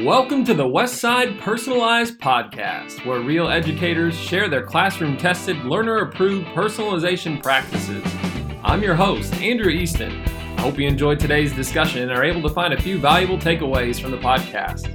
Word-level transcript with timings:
Welcome 0.00 0.42
to 0.46 0.54
the 0.54 0.64
Westside 0.64 1.38
Personalized 1.38 2.18
Podcast, 2.18 3.04
where 3.04 3.20
real 3.20 3.48
educators 3.48 4.16
share 4.16 4.48
their 4.48 4.64
classroom 4.64 5.18
tested, 5.18 5.58
learner 5.64 5.98
approved 5.98 6.46
personalization 6.48 7.40
practices. 7.40 8.02
I'm 8.64 8.82
your 8.82 8.94
host, 8.94 9.34
Andrew 9.34 9.70
Easton. 9.70 10.24
I 10.56 10.62
hope 10.62 10.78
you 10.78 10.88
enjoyed 10.88 11.20
today's 11.20 11.52
discussion 11.52 12.02
and 12.02 12.10
are 12.10 12.24
able 12.24 12.42
to 12.42 12.48
find 12.48 12.72
a 12.72 12.80
few 12.80 12.98
valuable 12.98 13.36
takeaways 13.36 14.00
from 14.00 14.10
the 14.12 14.16
podcast. 14.16 14.88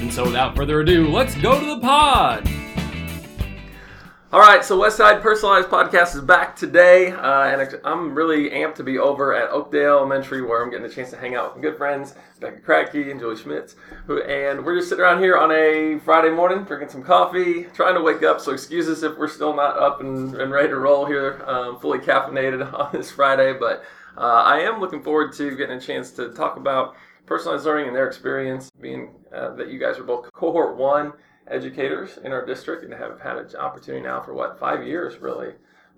And 0.00 0.10
so, 0.10 0.24
without 0.24 0.54
further 0.56 0.80
ado, 0.80 1.08
let's 1.08 1.34
go 1.34 1.58
to 1.58 1.66
the 1.66 1.80
pod. 1.80 2.48
All 4.34 4.40
right, 4.40 4.64
so 4.64 4.76
Westside 4.76 5.22
Personalized 5.22 5.68
Podcast 5.68 6.16
is 6.16 6.20
back 6.20 6.56
today, 6.56 7.12
uh, 7.12 7.44
and 7.44 7.80
I'm 7.84 8.16
really 8.16 8.50
amped 8.50 8.74
to 8.74 8.82
be 8.82 8.98
over 8.98 9.32
at 9.32 9.48
Oakdale 9.50 9.98
Elementary, 9.98 10.42
where 10.42 10.60
I'm 10.60 10.72
getting 10.72 10.86
a 10.86 10.88
chance 10.88 11.10
to 11.10 11.16
hang 11.16 11.36
out 11.36 11.54
with 11.54 11.62
good 11.62 11.76
friends, 11.76 12.16
Becca 12.40 12.60
Kratky 12.62 13.12
and 13.12 13.20
Julie 13.20 13.36
Schmitz, 13.36 13.76
who, 14.08 14.20
and 14.24 14.64
we're 14.64 14.74
just 14.74 14.88
sitting 14.88 15.04
around 15.04 15.22
here 15.22 15.38
on 15.38 15.52
a 15.52 16.00
Friday 16.00 16.30
morning, 16.30 16.64
drinking 16.64 16.88
some 16.88 17.04
coffee, 17.04 17.68
trying 17.74 17.94
to 17.94 18.00
wake 18.00 18.24
up. 18.24 18.40
So 18.40 18.50
excuse 18.50 18.88
us 18.88 19.04
if 19.04 19.16
we're 19.16 19.28
still 19.28 19.54
not 19.54 19.78
up 19.78 20.00
and, 20.00 20.34
and 20.34 20.50
ready 20.50 20.66
to 20.70 20.78
roll 20.78 21.06
here, 21.06 21.40
um, 21.46 21.78
fully 21.78 22.00
caffeinated 22.00 22.74
on 22.74 22.90
this 22.92 23.12
Friday, 23.12 23.52
but 23.52 23.84
uh, 24.16 24.42
I 24.44 24.62
am 24.62 24.80
looking 24.80 25.04
forward 25.04 25.32
to 25.34 25.56
getting 25.56 25.76
a 25.76 25.80
chance 25.80 26.10
to 26.10 26.30
talk 26.30 26.56
about 26.56 26.96
personalized 27.24 27.66
learning 27.66 27.86
and 27.86 27.94
their 27.94 28.08
experience, 28.08 28.68
being 28.80 29.14
uh, 29.32 29.54
that 29.54 29.68
you 29.68 29.78
guys 29.78 29.96
are 29.96 30.02
both 30.02 30.32
cohort 30.32 30.76
one 30.76 31.12
educators 31.48 32.18
in 32.18 32.32
our 32.32 32.44
district 32.44 32.84
and 32.84 32.92
have 32.92 33.20
had 33.20 33.36
an 33.36 33.56
opportunity 33.56 34.02
now 34.02 34.20
for 34.20 34.34
what 34.34 34.58
five 34.58 34.86
years 34.86 35.18
really 35.18 35.52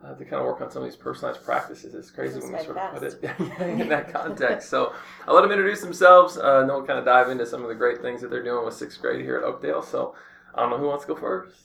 uh, 0.05 0.15
to 0.15 0.25
kind 0.25 0.37
of 0.37 0.45
work 0.45 0.61
on 0.61 0.71
some 0.71 0.83
of 0.83 0.89
these 0.89 0.97
personalized 0.97 1.45
practices. 1.45 1.95
It's 1.95 2.11
crazy 2.11 2.39
when 2.41 2.53
we 2.53 2.59
sort 2.63 2.77
of 2.77 2.93
put 2.93 3.03
it 3.03 3.23
in 3.61 3.89
that 3.89 4.13
context. 4.13 4.69
So 4.69 4.93
I'll 5.27 5.35
let 5.35 5.43
them 5.43 5.53
introduce 5.53 5.81
themselves, 5.81 6.37
uh, 6.37 6.61
and 6.61 6.69
then 6.69 6.77
we'll 6.77 6.87
kind 6.87 6.99
of 6.99 7.05
dive 7.05 7.31
into 7.31 7.47
some 7.47 7.63
of 7.63 7.69
the 7.69 7.75
great 7.75 8.03
things 8.03 8.21
that 8.21 8.31
they're 8.31 8.43
doing 8.43 8.65
with 8.65 8.75
sixth 8.75 9.01
grade 9.01 9.25
here 9.25 9.37
at 9.37 9.45
Oakdale. 9.45 9.83
So 9.83 10.15
I 10.55 10.61
don't 10.61 10.71
know 10.71 10.79
who 10.79 10.87
wants 10.87 11.05
to 11.05 11.15
go 11.15 11.21
first. 11.21 11.57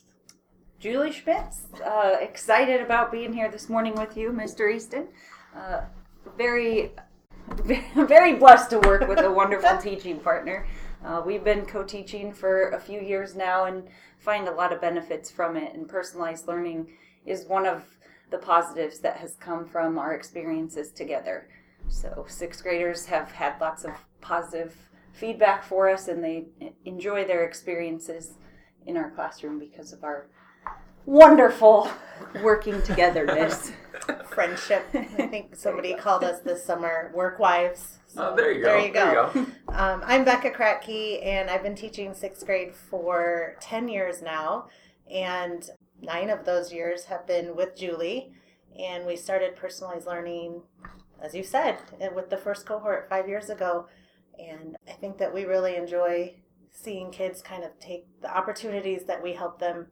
Julie 0.80 1.12
Schmitz, 1.12 1.66
uh, 1.86 2.18
excited 2.20 2.82
about 2.82 3.12
being 3.12 3.34
here 3.34 3.52
this 3.52 3.70
morning 3.70 3.94
with 3.94 4.18
you, 4.18 4.32
Mr. 4.32 4.74
Easton. 4.74 5.10
Uh, 5.56 5.82
very, 6.38 6.94
very 7.96 8.34
blessed 8.34 8.72
to 8.72 8.80
work 8.80 9.08
with 9.08 9.20
a 9.20 9.32
wonderful 9.32 9.78
teaching 9.82 10.20
partner. 10.20 10.66
Uh, 11.04 11.22
we've 11.26 11.44
been 11.44 11.66
co 11.66 11.84
teaching 11.84 12.32
for 12.32 12.70
a 12.70 12.80
few 12.80 13.02
years 13.02 13.36
now 13.36 13.66
and 13.66 13.88
find 14.20 14.48
a 14.48 14.54
lot 14.54 14.72
of 14.72 14.82
benefits 14.82 15.32
from 15.32 15.58
it. 15.58 15.74
And 15.74 15.88
personalized 15.88 16.48
learning 16.48 16.88
is 17.26 17.46
one 17.46 17.66
of 17.66 17.84
the 18.30 18.38
positives 18.38 19.00
that 19.00 19.18
has 19.18 19.36
come 19.36 19.66
from 19.66 19.98
our 19.98 20.14
experiences 20.14 20.92
together. 20.92 21.48
So, 21.88 22.26
sixth 22.28 22.64
graders 22.64 23.06
have 23.08 23.32
had 23.32 23.60
lots 23.60 23.84
of 23.84 23.94
positive 24.22 24.76
feedback 25.12 25.64
for 25.64 25.90
us 25.90 26.08
and 26.08 26.24
they 26.24 26.46
enjoy 26.86 27.26
their 27.26 27.44
experiences 27.44 28.36
in 28.86 28.96
our 28.96 29.12
classroom 29.12 29.60
because 29.60 29.92
of 29.92 30.04
our 30.04 30.28
wonderful 31.06 31.90
working 32.44 32.82
togetherness. 32.82 33.72
Friendship. 34.30 34.86
I 34.94 35.28
think 35.28 35.56
somebody 35.56 35.94
called 35.94 36.24
us 36.24 36.42
this 36.42 36.64
summer 36.64 37.12
work 37.14 37.40
wives. 37.40 38.00
So 38.08 38.32
oh, 38.32 38.36
there 38.36 38.52
you 38.52 38.64
go. 38.64 38.70
There 38.70 38.88
you 38.88 38.94
go. 38.94 39.32
There 39.34 39.42
you 39.42 39.46
go. 39.46 39.52
Um, 39.72 40.02
I'm 40.06 40.26
Becca 40.26 40.52
Kratky, 40.52 41.26
and 41.26 41.50
I've 41.50 41.64
been 41.64 41.76
teaching 41.76 42.14
sixth 42.14 42.46
grade 42.46 42.76
for 42.76 43.56
10 43.62 43.88
years 43.88 44.22
now. 44.22 44.68
And 45.10 45.64
nine 46.02 46.30
of 46.30 46.44
those 46.44 46.74
years 46.74 47.06
have 47.06 47.26
been 47.26 47.56
with 47.56 47.76
Julie. 47.76 48.34
And 48.78 49.06
we 49.06 49.16
started 49.16 49.56
personalized 49.56 50.08
learning, 50.08 50.62
as 51.22 51.34
you 51.34 51.44
said, 51.44 51.78
with 52.14 52.30
the 52.30 52.38
first 52.38 52.66
cohort 52.66 53.08
five 53.10 53.30
years 53.30 53.50
ago. 53.50 53.88
And 54.38 54.76
I 54.90 54.94
think 54.94 55.18
that 55.20 55.34
we 55.34 55.46
really 55.46 55.76
enjoy 55.76 56.36
seeing 56.72 57.12
kids 57.12 57.42
kind 57.42 57.64
of 57.64 57.80
take 57.80 58.06
the 58.22 58.36
opportunities 58.36 59.06
that 59.06 59.22
we 59.22 59.34
help 59.34 59.60
them 59.60 59.88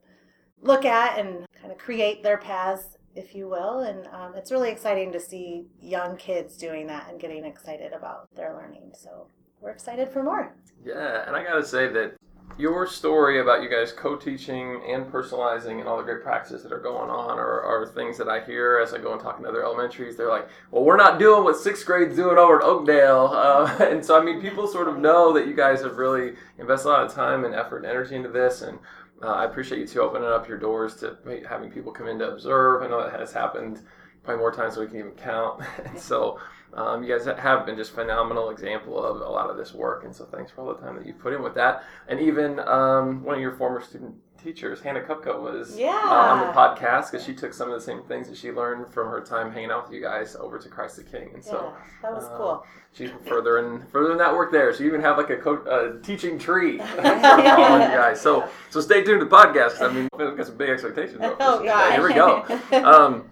look 0.62 0.86
at 0.86 1.20
and 1.20 1.46
kind 1.60 1.72
of 1.72 1.78
create 1.78 2.24
their 2.24 2.38
paths 2.38 2.98
if 3.16 3.36
you 3.36 3.47
will. 3.47 3.80
And 3.81 4.08
um, 4.08 4.34
it's 4.36 4.52
really 4.52 4.72
exciting 4.72 5.12
to 5.12 5.20
see 5.20 5.66
young 5.81 6.18
kids 6.18 6.58
doing 6.58 6.88
that 6.88 7.09
and 7.09 7.20
getting 7.20 7.46
excited 7.46 7.94
about 7.94 8.34
their 8.36 8.53
learning. 8.53 8.92
So 8.94 9.28
we're 9.62 9.72
excited 9.72 10.09
for 10.09 10.24
more. 10.24 10.56
Yeah, 10.86 11.28
and 11.28 11.36
I 11.36 11.44
got 11.44 11.56
to 11.56 11.66
say 11.66 11.90
that 11.90 12.16
your 12.58 12.88
story 12.88 13.40
about 13.40 13.62
you 13.62 13.69
guys 13.69 13.92
co-teaching 13.92 14.81
and 14.88 15.06
personalizing 15.06 15.80
and 15.80 15.88
all 15.88 15.98
the 15.98 16.03
great 16.03 16.24
practices 16.24 16.64
that 16.64 16.74
are 16.74 16.80
going 16.80 17.09
on 17.09 17.38
are, 17.38 17.62
are 17.62 17.86
things 17.88 18.18
that 18.18 18.28
I 18.28 18.44
hear 18.44 18.80
as 18.81 18.94
I 18.94 18.98
go 18.98 19.14
and 19.14 19.22
talk 19.22 19.40
in 19.40 19.46
other 19.46 19.64
elementaries. 19.64 20.18
They're 20.18 20.30
like, 20.30 20.50
well, 20.72 20.84
we're 20.84 20.98
not 20.98 21.19
doing 21.19 21.44
what 21.44 21.58
sixth 21.58 21.86
grade's 21.86 22.16
doing 22.16 22.38
over 22.38 22.59
at 22.59 22.64
Oakdale. 22.64 23.34
Uh, 23.50 23.75
and 23.80 24.06
so, 24.06 24.19
I 24.19 24.24
mean, 24.24 24.42
people 24.42 24.68
sort 24.68 24.88
of 24.88 24.98
know 25.00 25.34
that 25.34 25.48
you 25.48 25.56
guys 25.56 25.81
have 25.81 25.98
really 25.98 26.34
invested 26.59 26.90
a 26.90 26.92
lot 26.92 27.06
of 27.06 27.14
time 27.14 27.46
and 27.46 27.56
effort 27.56 27.78
and 27.78 27.86
energy 27.88 28.16
into 28.16 28.30
this. 28.30 28.62
And 28.62 28.78
uh, 29.22 29.28
I 29.28 29.46
appreciate 29.46 29.80
you 29.80 29.88
two 29.88 30.02
opening 30.02 30.28
up 30.28 30.47
your 30.47 30.57
doors 30.57 30.96
to 30.97 31.18
having 31.47 31.72
people 31.72 31.91
come 31.91 32.07
in 32.07 32.19
to 32.19 32.31
observe. 32.31 32.84
I 32.84 32.88
know 32.88 33.03
that 33.03 33.19
has 33.19 33.34
happened 33.34 33.81
probably 34.24 34.40
more 34.40 34.52
times 34.52 34.75
than 34.75 34.84
we 34.84 34.90
can 34.90 35.00
even 35.00 35.12
count. 35.12 35.63
and 35.85 36.00
so 36.12 36.40
um, 36.74 37.03
you 37.03 37.18
guys 37.18 37.25
have 37.25 37.66
been 37.66 37.75
just 37.75 37.91
phenomenal 37.91 38.50
example 38.50 39.03
of 39.03 39.22
a 39.22 39.30
lot 39.30 39.50
of 39.50 39.57
this 39.57 39.74
work, 39.74 40.03
and 40.03 40.16
so 40.16 40.25
thanks 40.25 40.52
for 40.52 40.62
all 40.62 40.74
the 40.74 40.80
time 40.80 40.96
that 40.96 41.06
you've 41.06 41.19
put 41.19 41.34
in 41.34 41.41
with 41.41 41.56
that. 41.56 41.84
And 42.07 42.19
even 42.19 42.59
um, 42.59 43.24
one 43.24 43.35
of 43.35 43.41
your 43.41 43.53
former 43.53 43.81
student 43.81 44.16
teachers, 44.44 44.81
Hannah 44.81 45.01
Kupka, 45.01 45.41
was 45.41 45.77
yeah. 45.77 46.01
uh, 46.05 46.13
on 46.13 46.47
the 46.47 46.53
podcast 46.53 47.11
because 47.11 47.25
she 47.25 47.33
took 47.33 47.53
some 47.53 47.69
of 47.69 47.79
the 47.79 47.85
same 47.85 48.03
things 48.03 48.27
that 48.29 48.38
she 48.38 48.51
learned 48.51 48.91
from 48.94 49.07
her 49.07 49.22
time 49.22 49.51
hanging 49.51 49.72
out 49.72 49.85
with 49.88 49.95
you 49.95 50.01
guys 50.01 50.35
over 50.35 50.57
to 50.57 50.69
Christ 50.69 50.97
the 50.97 51.03
King, 51.03 51.29
and 51.33 51.44
so 51.44 51.73
yeah, 51.73 51.83
that 52.01 52.13
was 52.13 52.25
uh, 52.25 52.38
cool. 52.38 52.66
She's 52.94 53.11
further 53.27 53.59
in 53.59 54.17
that 54.17 54.33
work 54.33 54.51
there. 54.51 54.73
So 54.73 54.83
you 54.83 54.89
even 54.89 55.01
have 55.01 55.17
like 55.17 55.29
a 55.29 55.38
co- 55.38 56.00
teaching 56.03 56.39
tree 56.39 56.77
for 56.95 57.01
all 57.01 57.79
you 57.79 57.88
guys. 57.88 58.19
So 58.19 58.50
so 58.69 58.81
stay 58.81 59.03
tuned 59.03 59.22
to 59.22 59.25
the 59.25 59.35
podcast. 59.35 59.81
I 59.81 59.94
mean, 59.94 60.09
we've 60.17 60.35
got 60.35 60.47
some 60.47 60.57
big 60.57 60.69
expectations. 60.69 61.19
Oh 61.21 61.63
God, 61.63 61.94
here 61.94 62.07
we 62.07 62.13
go. 62.13 62.45
Um, 62.89 63.31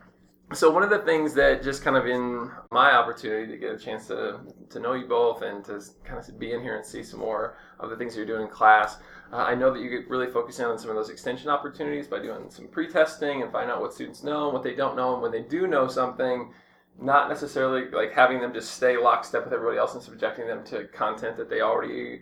so 0.54 0.70
one 0.70 0.84
of 0.84 0.90
the 0.90 1.00
things 1.00 1.34
that 1.34 1.62
just 1.62 1.84
kind 1.84 1.98
of 1.98 2.06
in 2.06 2.50
my 2.72 2.94
opportunity 2.94 3.52
to 3.52 3.58
get 3.58 3.74
a 3.74 3.78
chance 3.78 4.08
to 4.08 4.40
to 4.70 4.80
know 4.80 4.94
you 4.94 5.06
both 5.06 5.42
and 5.42 5.64
to 5.66 5.82
kind 6.06 6.20
of 6.20 6.40
be 6.40 6.54
in 6.54 6.62
here 6.62 6.78
and 6.78 6.86
see 6.86 7.04
some 7.04 7.20
more 7.20 7.58
of 7.80 7.90
the 7.90 7.96
things 7.98 8.16
you're 8.16 8.26
doing 8.26 8.44
in 8.44 8.48
class 8.48 8.98
uh, 9.32 9.38
I 9.38 9.56
know 9.56 9.74
that 9.74 9.82
you 9.82 9.90
get 9.90 10.10
really 10.10 10.32
focusing 10.32 10.66
on 10.66 10.78
some 10.78 10.90
of 10.90 10.96
those 10.96 11.10
extension 11.10 11.50
opportunities 11.50 12.08
by 12.08 12.20
doing 12.20 12.50
some 12.50 12.68
pre-testing 12.68 13.42
and 13.42 13.52
find 13.52 13.70
out 13.70 13.82
what 13.82 13.94
students 13.94 14.24
know 14.24 14.46
and 14.46 14.54
what 14.54 14.64
they 14.64 14.76
don't 14.76 14.96
know, 14.96 15.14
and 15.14 15.22
when 15.22 15.32
they 15.32 15.42
do 15.42 15.68
know 15.68 15.88
something, 15.88 16.54
not 17.00 17.30
necessarily 17.30 17.90
like 17.92 18.14
having 18.14 18.40
them 18.40 18.54
just 18.54 18.72
stay 18.72 18.98
lockstep 18.98 19.44
with 19.44 19.54
everybody 19.54 19.78
else 19.78 19.94
and 19.94 20.04
subjecting 20.04 20.48
them 20.48 20.64
to 20.66 20.86
content 20.88 21.38
that 21.38 21.50
they 21.50 21.62
already 21.62 22.22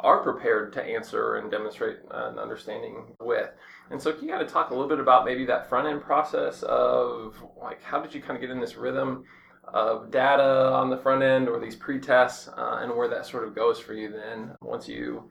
are 0.00 0.22
prepared 0.22 0.72
to 0.72 0.82
answer 0.82 1.36
and 1.36 1.50
demonstrate 1.50 1.98
an 2.10 2.38
understanding 2.38 3.14
with. 3.20 3.50
And 3.90 4.00
so, 4.00 4.12
can 4.12 4.24
you 4.24 4.30
kind 4.30 4.42
of 4.42 4.50
talk 4.50 4.70
a 4.70 4.74
little 4.74 4.88
bit 4.88 5.00
about 5.00 5.24
maybe 5.24 5.44
that 5.46 5.68
front 5.68 5.86
end 5.86 6.02
process 6.02 6.62
of 6.62 7.42
like 7.60 7.82
how 7.82 8.00
did 8.00 8.14
you 8.14 8.20
kind 8.20 8.36
of 8.36 8.40
get 8.40 8.50
in 8.50 8.60
this 8.60 8.76
rhythm 8.76 9.24
of 9.64 10.10
data 10.10 10.72
on 10.72 10.90
the 10.90 10.96
front 10.96 11.22
end 11.22 11.48
or 11.48 11.60
these 11.60 11.76
pre-tests 11.76 12.48
uh, 12.48 12.78
and 12.82 12.94
where 12.94 13.08
that 13.08 13.24
sort 13.24 13.46
of 13.46 13.54
goes 13.54 13.78
for 13.78 13.94
you 13.94 14.10
then 14.10 14.50
once 14.60 14.88
you 14.88 15.30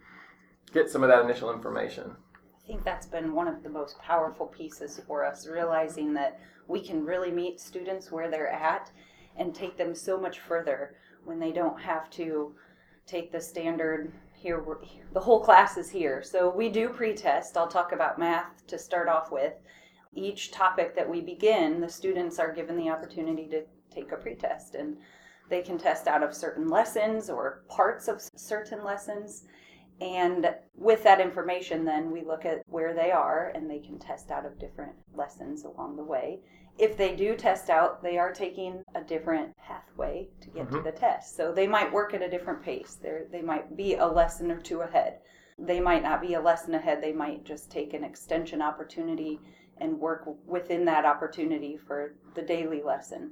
get 0.74 0.90
some 0.90 1.04
of 1.04 1.10
that 1.10 1.24
initial 1.24 1.52
information. 1.52 2.16
I 2.64 2.68
think 2.68 2.84
that's 2.84 3.08
been 3.08 3.34
one 3.34 3.48
of 3.48 3.64
the 3.64 3.70
most 3.70 4.00
powerful 4.00 4.46
pieces 4.46 5.02
for 5.08 5.26
us, 5.26 5.48
realizing 5.48 6.14
that 6.14 6.40
we 6.68 6.82
can 6.82 7.04
really 7.04 7.32
meet 7.32 7.60
students 7.60 8.12
where 8.12 8.30
they're 8.30 8.52
at 8.52 8.92
and 9.38 9.56
take 9.56 9.78
them 9.78 9.96
so 9.96 10.20
much 10.20 10.40
further 10.40 10.96
when 11.26 11.40
they 11.40 11.52
don't 11.52 11.80
have 11.80 12.10
to 12.12 12.54
take 13.06 13.32
the 13.32 13.42
standard 13.42 14.12
here 14.34 14.64
the 15.14 15.20
whole 15.20 15.42
class 15.42 15.78
is 15.78 15.90
here. 15.90 16.24
So 16.24 16.50
we 16.50 16.70
do 16.70 16.90
pre-test. 16.90 17.58
I'll 17.58 17.68
talk 17.68 17.92
about 17.92 18.20
math 18.20 18.66
to 18.68 18.78
start 18.78 19.10
off 19.10 19.32
with. 19.32 19.54
Each 20.14 20.52
topic 20.52 20.96
that 20.96 21.10
we 21.10 21.22
begin 21.22 21.82
the 21.82 21.90
students 21.90 22.40
are 22.40 22.54
given 22.54 22.78
the 22.78 22.90
opportunity 22.90 23.48
to 23.48 23.64
take 23.94 24.12
a 24.12 24.16
pre-test 24.16 24.76
and 24.76 24.98
they 25.50 25.62
can 25.62 25.78
test 25.78 26.08
out 26.08 26.24
of 26.24 26.34
certain 26.34 26.68
lessons 26.68 27.30
or 27.30 27.64
parts 27.68 28.08
of 28.08 28.22
certain 28.36 28.84
lessons 28.84 29.46
and 30.02 30.56
with 30.76 31.04
that 31.04 31.20
information, 31.20 31.84
then 31.84 32.12
we 32.12 32.24
look 32.24 32.46
at 32.46 32.62
where 32.68 32.94
they 32.94 33.12
are 33.12 33.52
and 33.54 33.70
they 33.70 33.80
can 33.80 34.00
test 34.00 34.32
out 34.32 34.46
of 34.46 34.60
different 34.60 34.94
lessons 35.14 35.66
along 35.66 35.98
the 35.98 36.04
way. 36.04 36.40
If 36.78 36.96
they 36.96 37.16
do 37.16 37.36
test 37.36 37.70
out, 37.70 38.02
they 38.02 38.18
are 38.18 38.32
taking 38.32 38.84
a 38.96 39.04
different 39.04 39.56
pathway 39.58 40.30
to 40.40 40.50
get 40.50 40.68
mm-hmm. 40.68 40.78
to 40.78 40.82
the 40.82 40.94
test. 40.94 41.36
So 41.36 41.52
they 41.52 41.68
might 41.68 41.92
work 41.92 42.14
at 42.14 42.22
a 42.22 42.30
different 42.30 42.64
pace. 42.64 42.98
They're, 43.02 43.26
they 43.30 43.42
might 43.42 43.76
be 43.76 43.96
a 43.96 44.08
lesson 44.08 44.50
or 44.50 44.62
two 44.62 44.82
ahead. 44.82 45.20
They 45.58 45.82
might 45.82 46.04
not 46.04 46.22
be 46.22 46.36
a 46.36 46.42
lesson 46.42 46.74
ahead. 46.76 47.04
They 47.04 47.12
might 47.12 47.44
just 47.44 47.70
take 47.70 47.94
an 47.94 48.06
extension 48.06 48.62
opportunity 48.62 49.42
and 49.82 50.00
work 50.00 50.30
within 50.48 50.86
that 50.86 51.06
opportunity 51.06 51.76
for 51.76 52.16
the 52.36 52.42
daily 52.42 52.82
lesson. 52.82 53.32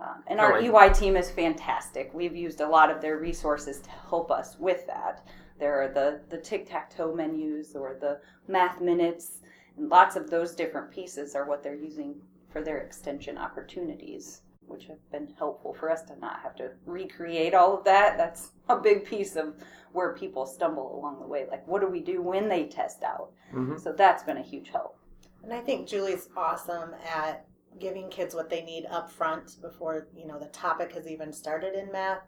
Um, 0.00 0.24
and 0.26 0.40
our 0.40 0.58
EY 0.58 0.92
team 0.94 1.16
is 1.16 1.30
fantastic. 1.30 2.10
We've 2.14 2.34
used 2.34 2.60
a 2.60 2.68
lot 2.68 2.90
of 2.90 3.00
their 3.00 3.18
resources 3.18 3.80
to 3.82 3.90
help 4.08 4.30
us 4.30 4.56
with 4.58 4.86
that. 4.86 5.26
There 5.60 5.80
are 5.80 5.88
the, 5.88 6.22
the 6.28 6.38
tic 6.38 6.68
tac 6.68 6.94
toe 6.94 7.14
menus 7.14 7.76
or 7.76 7.96
the 8.00 8.20
math 8.48 8.80
minutes, 8.80 9.42
and 9.76 9.88
lots 9.88 10.16
of 10.16 10.30
those 10.30 10.56
different 10.56 10.90
pieces 10.90 11.36
are 11.36 11.46
what 11.46 11.62
they're 11.62 11.74
using 11.76 12.16
for 12.50 12.62
their 12.62 12.78
extension 12.78 13.38
opportunities 13.38 14.42
which 14.70 14.86
have 14.86 15.10
been 15.10 15.34
helpful 15.36 15.74
for 15.74 15.90
us 15.90 16.02
to 16.02 16.18
not 16.20 16.40
have 16.40 16.54
to 16.54 16.70
recreate 16.86 17.54
all 17.54 17.76
of 17.76 17.84
that. 17.84 18.16
That's 18.16 18.52
a 18.68 18.76
big 18.76 19.04
piece 19.04 19.36
of 19.36 19.54
where 19.92 20.14
people 20.14 20.46
stumble 20.46 20.96
along 20.96 21.20
the 21.20 21.26
way. 21.26 21.46
Like, 21.50 21.66
what 21.66 21.80
do 21.80 21.88
we 21.88 22.00
do 22.00 22.22
when 22.22 22.48
they 22.48 22.64
test 22.64 23.02
out? 23.02 23.32
Mm-hmm. 23.52 23.78
So 23.78 23.92
that's 23.92 24.22
been 24.22 24.36
a 24.36 24.42
huge 24.42 24.70
help. 24.70 24.96
And 25.42 25.52
I 25.52 25.60
think 25.60 25.88
Julie's 25.88 26.28
awesome 26.36 26.94
at 27.12 27.46
giving 27.80 28.08
kids 28.10 28.34
what 28.34 28.48
they 28.48 28.62
need 28.62 28.86
up 28.90 29.10
front 29.10 29.56
before, 29.60 30.08
you 30.16 30.26
know, 30.26 30.38
the 30.38 30.46
topic 30.46 30.92
has 30.92 31.08
even 31.08 31.32
started 31.32 31.74
in 31.74 31.90
math. 31.90 32.22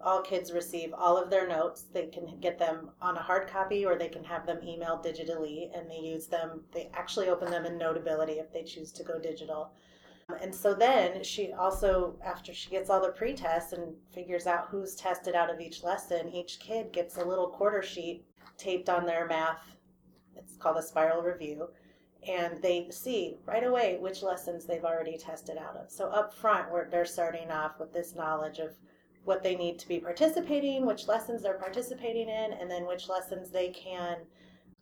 All 0.00 0.22
kids 0.22 0.52
receive 0.52 0.94
all 0.94 1.16
of 1.16 1.30
their 1.30 1.48
notes. 1.48 1.86
They 1.92 2.06
can 2.06 2.38
get 2.40 2.58
them 2.58 2.90
on 3.02 3.16
a 3.16 3.22
hard 3.22 3.48
copy 3.48 3.84
or 3.84 3.96
they 3.96 4.08
can 4.08 4.24
have 4.24 4.46
them 4.46 4.58
emailed 4.58 5.04
digitally 5.04 5.70
and 5.76 5.90
they 5.90 5.98
use 5.98 6.26
them. 6.26 6.62
They 6.72 6.90
actually 6.94 7.28
open 7.28 7.50
them 7.50 7.66
in 7.66 7.78
Notability 7.78 8.34
if 8.34 8.52
they 8.52 8.62
choose 8.62 8.92
to 8.92 9.04
go 9.04 9.18
digital. 9.18 9.72
And 10.40 10.54
so 10.54 10.74
then 10.74 11.24
she 11.24 11.52
also, 11.52 12.16
after 12.24 12.52
she 12.52 12.70
gets 12.70 12.90
all 12.90 13.00
the 13.00 13.12
pre-tests 13.12 13.72
and 13.72 13.94
figures 14.12 14.46
out 14.46 14.68
who's 14.70 14.94
tested 14.94 15.34
out 15.34 15.52
of 15.52 15.60
each 15.60 15.82
lesson, 15.82 16.28
each 16.28 16.60
kid 16.60 16.92
gets 16.92 17.16
a 17.16 17.24
little 17.24 17.48
quarter 17.48 17.82
sheet 17.82 18.24
taped 18.56 18.88
on 18.88 19.06
their 19.06 19.26
math. 19.26 19.76
It's 20.36 20.56
called 20.56 20.76
a 20.76 20.82
spiral 20.82 21.22
review 21.22 21.68
and 22.26 22.60
they 22.62 22.88
see 22.90 23.36
right 23.46 23.64
away 23.64 23.96
which 24.00 24.22
lessons 24.22 24.64
they've 24.64 24.84
already 24.84 25.16
tested 25.16 25.56
out 25.56 25.76
of. 25.76 25.90
So 25.90 26.08
up 26.08 26.34
front, 26.34 26.68
they're 26.90 27.04
starting 27.04 27.50
off 27.50 27.78
with 27.78 27.92
this 27.92 28.14
knowledge 28.14 28.58
of 28.58 28.74
what 29.24 29.42
they 29.42 29.56
need 29.56 29.78
to 29.78 29.88
be 29.88 29.98
participating, 29.98 30.86
which 30.86 31.08
lessons 31.08 31.42
they're 31.42 31.54
participating 31.54 32.28
in, 32.28 32.52
and 32.52 32.70
then 32.70 32.86
which 32.86 33.08
lessons 33.08 33.50
they 33.50 33.68
can, 33.68 34.18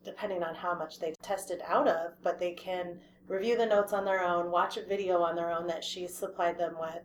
depending 0.05 0.43
on 0.43 0.55
how 0.55 0.75
much 0.75 0.99
they've 0.99 1.19
tested 1.23 1.61
out 1.67 1.89
of, 1.89 2.13
but 2.23 2.39
they 2.39 2.53
can 2.53 2.99
review 3.29 3.57
the 3.57 3.67
notes 3.67 3.93
on 3.93 4.05
their 4.05 4.23
own, 4.23 4.51
watch 4.51 4.77
a 4.77 4.87
video 4.87 5.21
on 5.21 5.35
their 5.35 5.51
own 5.51 5.67
that 5.67 5.83
she's 5.83 6.15
supplied 6.15 6.59
them 6.59 6.77
with, 6.81 7.03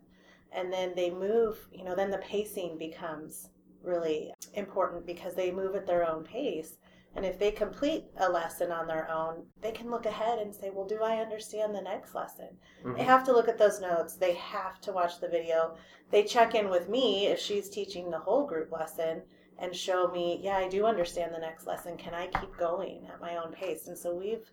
and 0.51 0.71
then 0.71 0.93
they 0.95 1.09
move, 1.09 1.57
you 1.71 1.83
know, 1.83 1.95
then 1.95 2.11
the 2.11 2.17
pacing 2.19 2.77
becomes 2.77 3.49
really 3.83 4.31
important 4.53 5.05
because 5.05 5.33
they 5.33 5.51
move 5.51 5.75
at 5.75 5.87
their 5.87 6.07
own 6.07 6.23
pace 6.23 6.77
and 7.15 7.25
if 7.25 7.37
they 7.37 7.51
complete 7.51 8.05
a 8.17 8.29
lesson 8.29 8.71
on 8.71 8.87
their 8.87 9.09
own, 9.11 9.43
they 9.61 9.71
can 9.71 9.91
look 9.91 10.05
ahead 10.05 10.39
and 10.39 10.55
say, 10.55 10.69
Well, 10.69 10.87
do 10.87 11.03
I 11.03 11.17
understand 11.17 11.75
the 11.75 11.81
next 11.81 12.15
lesson? 12.15 12.49
Mm-hmm. 12.83 12.97
They 12.97 13.03
have 13.03 13.25
to 13.25 13.33
look 13.33 13.49
at 13.49 13.57
those 13.57 13.81
notes. 13.81 14.15
They 14.15 14.35
have 14.35 14.79
to 14.81 14.93
watch 14.93 15.19
the 15.19 15.27
video. 15.27 15.75
They 16.09 16.23
check 16.23 16.55
in 16.55 16.69
with 16.69 16.87
me 16.87 17.27
if 17.27 17.39
she's 17.39 17.69
teaching 17.69 18.09
the 18.09 18.19
whole 18.19 18.47
group 18.47 18.71
lesson 18.71 19.23
and 19.59 19.75
show 19.75 20.07
me, 20.07 20.39
Yeah, 20.41 20.57
I 20.57 20.69
do 20.69 20.85
understand 20.85 21.33
the 21.33 21.39
next 21.39 21.67
lesson. 21.67 21.97
Can 21.97 22.13
I 22.13 22.27
keep 22.27 22.55
going 22.57 23.07
at 23.13 23.19
my 23.19 23.35
own 23.35 23.51
pace? 23.51 23.87
And 23.87 23.97
so 23.97 24.15
we've, 24.15 24.49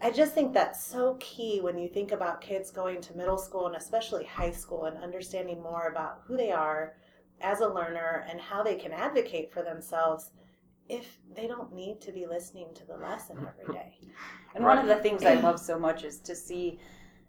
I 0.00 0.10
just 0.10 0.34
think 0.34 0.52
that's 0.52 0.84
so 0.84 1.16
key 1.20 1.60
when 1.60 1.78
you 1.78 1.88
think 1.88 2.10
about 2.10 2.40
kids 2.40 2.72
going 2.72 3.00
to 3.02 3.16
middle 3.16 3.38
school 3.38 3.68
and 3.68 3.76
especially 3.76 4.24
high 4.24 4.50
school 4.50 4.86
and 4.86 4.98
understanding 4.98 5.62
more 5.62 5.86
about 5.86 6.22
who 6.26 6.36
they 6.36 6.50
are 6.50 6.94
as 7.40 7.60
a 7.60 7.68
learner 7.68 8.26
and 8.28 8.40
how 8.40 8.64
they 8.64 8.74
can 8.74 8.92
advocate 8.92 9.52
for 9.52 9.62
themselves 9.62 10.30
if 10.92 11.18
they 11.34 11.46
don't 11.46 11.74
need 11.74 12.00
to 12.02 12.12
be 12.12 12.26
listening 12.26 12.68
to 12.74 12.86
the 12.86 12.96
lesson 12.96 13.36
every 13.38 13.74
day. 13.74 13.98
And 14.54 14.66
right. 14.66 14.76
one 14.76 14.86
of 14.86 14.94
the 14.94 15.02
things 15.02 15.24
I 15.24 15.36
love 15.36 15.58
so 15.58 15.78
much 15.78 16.04
is 16.04 16.18
to 16.20 16.34
see 16.34 16.78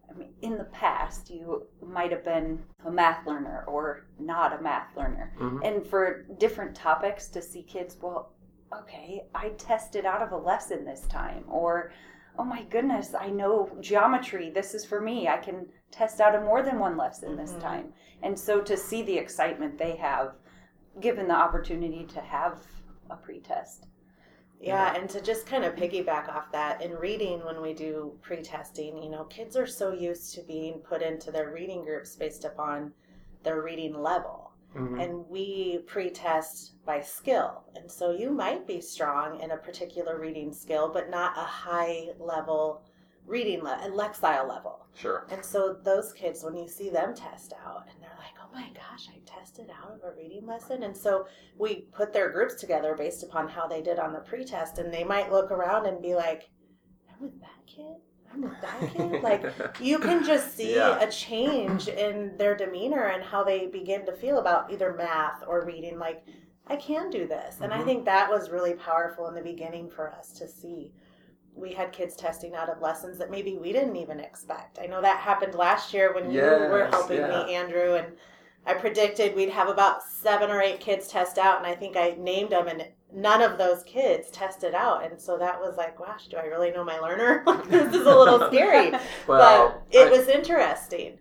I 0.09 0.17
mean, 0.17 0.33
in 0.41 0.57
the 0.57 0.65
past, 0.65 1.29
you 1.29 1.65
might 1.81 2.11
have 2.11 2.25
been 2.25 2.59
a 2.85 2.91
math 2.91 3.25
learner 3.25 3.63
or 3.65 4.07
not 4.19 4.59
a 4.59 4.61
math 4.61 4.95
learner. 4.97 5.33
Mm-hmm. 5.39 5.59
And 5.63 5.87
for 5.87 6.25
different 6.37 6.75
topics, 6.75 7.29
to 7.29 7.41
see 7.41 7.63
kids, 7.63 7.95
well, 8.01 8.33
okay, 8.77 9.23
I 9.33 9.49
tested 9.57 10.05
out 10.05 10.21
of 10.21 10.33
a 10.33 10.37
lesson 10.37 10.83
this 10.83 11.07
time. 11.07 11.45
Or, 11.47 11.93
oh 12.37 12.43
my 12.43 12.63
goodness, 12.63 13.15
I 13.17 13.29
know 13.29 13.71
geometry. 13.79 14.49
This 14.49 14.73
is 14.73 14.83
for 14.83 14.99
me. 14.99 15.29
I 15.29 15.37
can 15.37 15.67
test 15.89 16.19
out 16.19 16.35
of 16.35 16.43
more 16.43 16.61
than 16.61 16.79
one 16.79 16.97
lesson 16.97 17.37
this 17.37 17.51
mm-hmm. 17.51 17.61
time. 17.61 17.93
And 18.21 18.37
so 18.37 18.59
to 18.61 18.75
see 18.75 19.03
the 19.03 19.17
excitement 19.17 19.77
they 19.77 19.95
have, 19.95 20.33
given 20.99 21.27
the 21.27 21.35
opportunity 21.35 22.05
to 22.13 22.21
have 22.21 22.57
a 23.13 23.17
pre-test. 23.17 23.87
Yeah, 24.59 24.95
and 24.95 25.09
to 25.09 25.19
just 25.19 25.45
kind 25.45 25.65
of 25.65 25.75
piggyback 25.75 26.29
off 26.29 26.49
that, 26.53 26.81
in 26.81 26.93
reading, 26.95 27.43
when 27.43 27.61
we 27.61 27.73
do 27.73 28.13
pre 28.21 28.41
testing, 28.41 29.03
you 29.03 29.09
know, 29.09 29.25
kids 29.25 29.57
are 29.57 29.67
so 29.67 29.91
used 29.91 30.33
to 30.35 30.41
being 30.41 30.75
put 30.79 31.01
into 31.01 31.31
their 31.31 31.51
reading 31.51 31.83
groups 31.83 32.15
based 32.15 32.45
upon 32.45 32.93
their 33.43 33.61
reading 33.61 34.01
level. 34.01 34.51
Mm-hmm. 34.73 34.99
And 34.99 35.29
we 35.29 35.79
pre 35.85 36.09
test 36.09 36.75
by 36.85 37.01
skill. 37.01 37.65
And 37.75 37.91
so 37.91 38.11
you 38.11 38.31
might 38.31 38.65
be 38.65 38.79
strong 38.79 39.41
in 39.41 39.51
a 39.51 39.57
particular 39.57 40.17
reading 40.17 40.53
skill, 40.53 40.89
but 40.91 41.09
not 41.09 41.37
a 41.37 41.41
high 41.41 42.07
level 42.17 42.83
reading, 43.27 43.61
le- 43.63 43.91
Lexile 43.93 44.47
level. 44.47 44.85
Sure. 44.95 45.27
And 45.29 45.43
so 45.43 45.75
those 45.83 46.13
kids, 46.13 46.43
when 46.43 46.55
you 46.55 46.67
see 46.67 46.89
them 46.89 47.13
test 47.13 47.53
out, 47.65 47.85
and 47.91 48.01
they're 48.01 48.17
like, 48.17 48.42
my 48.53 48.69
gosh, 48.73 49.09
I 49.09 49.19
tested 49.25 49.69
out 49.69 49.91
of 49.91 50.03
a 50.03 50.15
reading 50.15 50.45
lesson. 50.45 50.83
And 50.83 50.95
so 50.95 51.27
we 51.57 51.87
put 51.93 52.13
their 52.13 52.29
groups 52.29 52.55
together 52.55 52.95
based 52.95 53.23
upon 53.23 53.49
how 53.49 53.67
they 53.67 53.81
did 53.81 53.99
on 53.99 54.13
the 54.13 54.19
pretest. 54.19 54.77
And 54.77 54.93
they 54.93 55.03
might 55.03 55.31
look 55.31 55.51
around 55.51 55.85
and 55.85 56.01
be 56.01 56.15
like, 56.15 56.49
I'm 57.09 57.21
with 57.21 57.39
that 57.41 57.65
kid. 57.65 57.97
I'm 58.31 58.41
with 58.41 58.61
that 58.61 58.93
kid. 58.93 59.23
like 59.23 59.43
you 59.81 59.99
can 59.99 60.23
just 60.23 60.55
see 60.55 60.75
yeah. 60.75 60.99
a 60.99 61.09
change 61.09 61.87
in 61.87 62.35
their 62.37 62.55
demeanor 62.55 63.07
and 63.07 63.23
how 63.23 63.43
they 63.43 63.67
begin 63.67 64.05
to 64.05 64.13
feel 64.13 64.39
about 64.39 64.71
either 64.71 64.93
math 64.93 65.43
or 65.47 65.65
reading. 65.65 65.97
Like, 65.97 66.25
I 66.67 66.75
can 66.75 67.09
do 67.09 67.27
this. 67.27 67.59
And 67.61 67.71
mm-hmm. 67.71 67.81
I 67.81 67.85
think 67.85 68.05
that 68.05 68.29
was 68.29 68.49
really 68.49 68.73
powerful 68.75 69.27
in 69.27 69.35
the 69.35 69.41
beginning 69.41 69.89
for 69.89 70.11
us 70.11 70.31
to 70.33 70.47
see 70.47 70.93
we 71.55 71.73
had 71.73 71.91
kids 71.91 72.15
testing 72.15 72.55
out 72.55 72.69
of 72.69 72.81
lessons 72.81 73.17
that 73.19 73.29
maybe 73.29 73.57
we 73.57 73.71
didn't 73.71 73.95
even 73.95 74.19
expect. 74.19 74.79
I 74.81 74.87
know 74.87 75.01
that 75.01 75.19
happened 75.19 75.55
last 75.55 75.93
year 75.93 76.13
when 76.13 76.31
yes, 76.31 76.61
you 76.61 76.67
were 76.67 76.87
helping 76.87 77.17
yeah. 77.17 77.43
me, 77.45 77.53
Andrew, 77.53 77.95
and 77.95 78.07
I 78.65 78.73
predicted 78.73 79.35
we'd 79.35 79.49
have 79.49 79.67
about 79.67 80.03
seven 80.03 80.49
or 80.49 80.61
eight 80.61 80.79
kids 80.79 81.07
test 81.07 81.37
out, 81.37 81.57
and 81.57 81.67
I 81.67 81.75
think 81.75 81.97
I 81.97 82.15
named 82.17 82.51
them, 82.51 82.67
and 82.67 82.85
none 83.13 83.41
of 83.41 83.57
those 83.57 83.83
kids 83.83 84.29
tested 84.31 84.73
out. 84.73 85.05
And 85.05 85.19
so 85.19 85.37
that 85.37 85.59
was 85.59 85.77
like, 85.77 85.97
gosh, 85.97 86.27
do 86.27 86.37
I 86.37 86.45
really 86.45 86.71
know 86.71 86.83
my 86.83 86.97
learner? 86.99 87.43
this 87.67 87.93
is 87.93 88.05
a 88.05 88.15
little 88.15 88.47
scary. 88.51 88.91
well, 89.27 89.83
but 89.83 89.83
it 89.91 90.07
I, 90.07 90.11
was 90.11 90.27
interesting. 90.27 91.19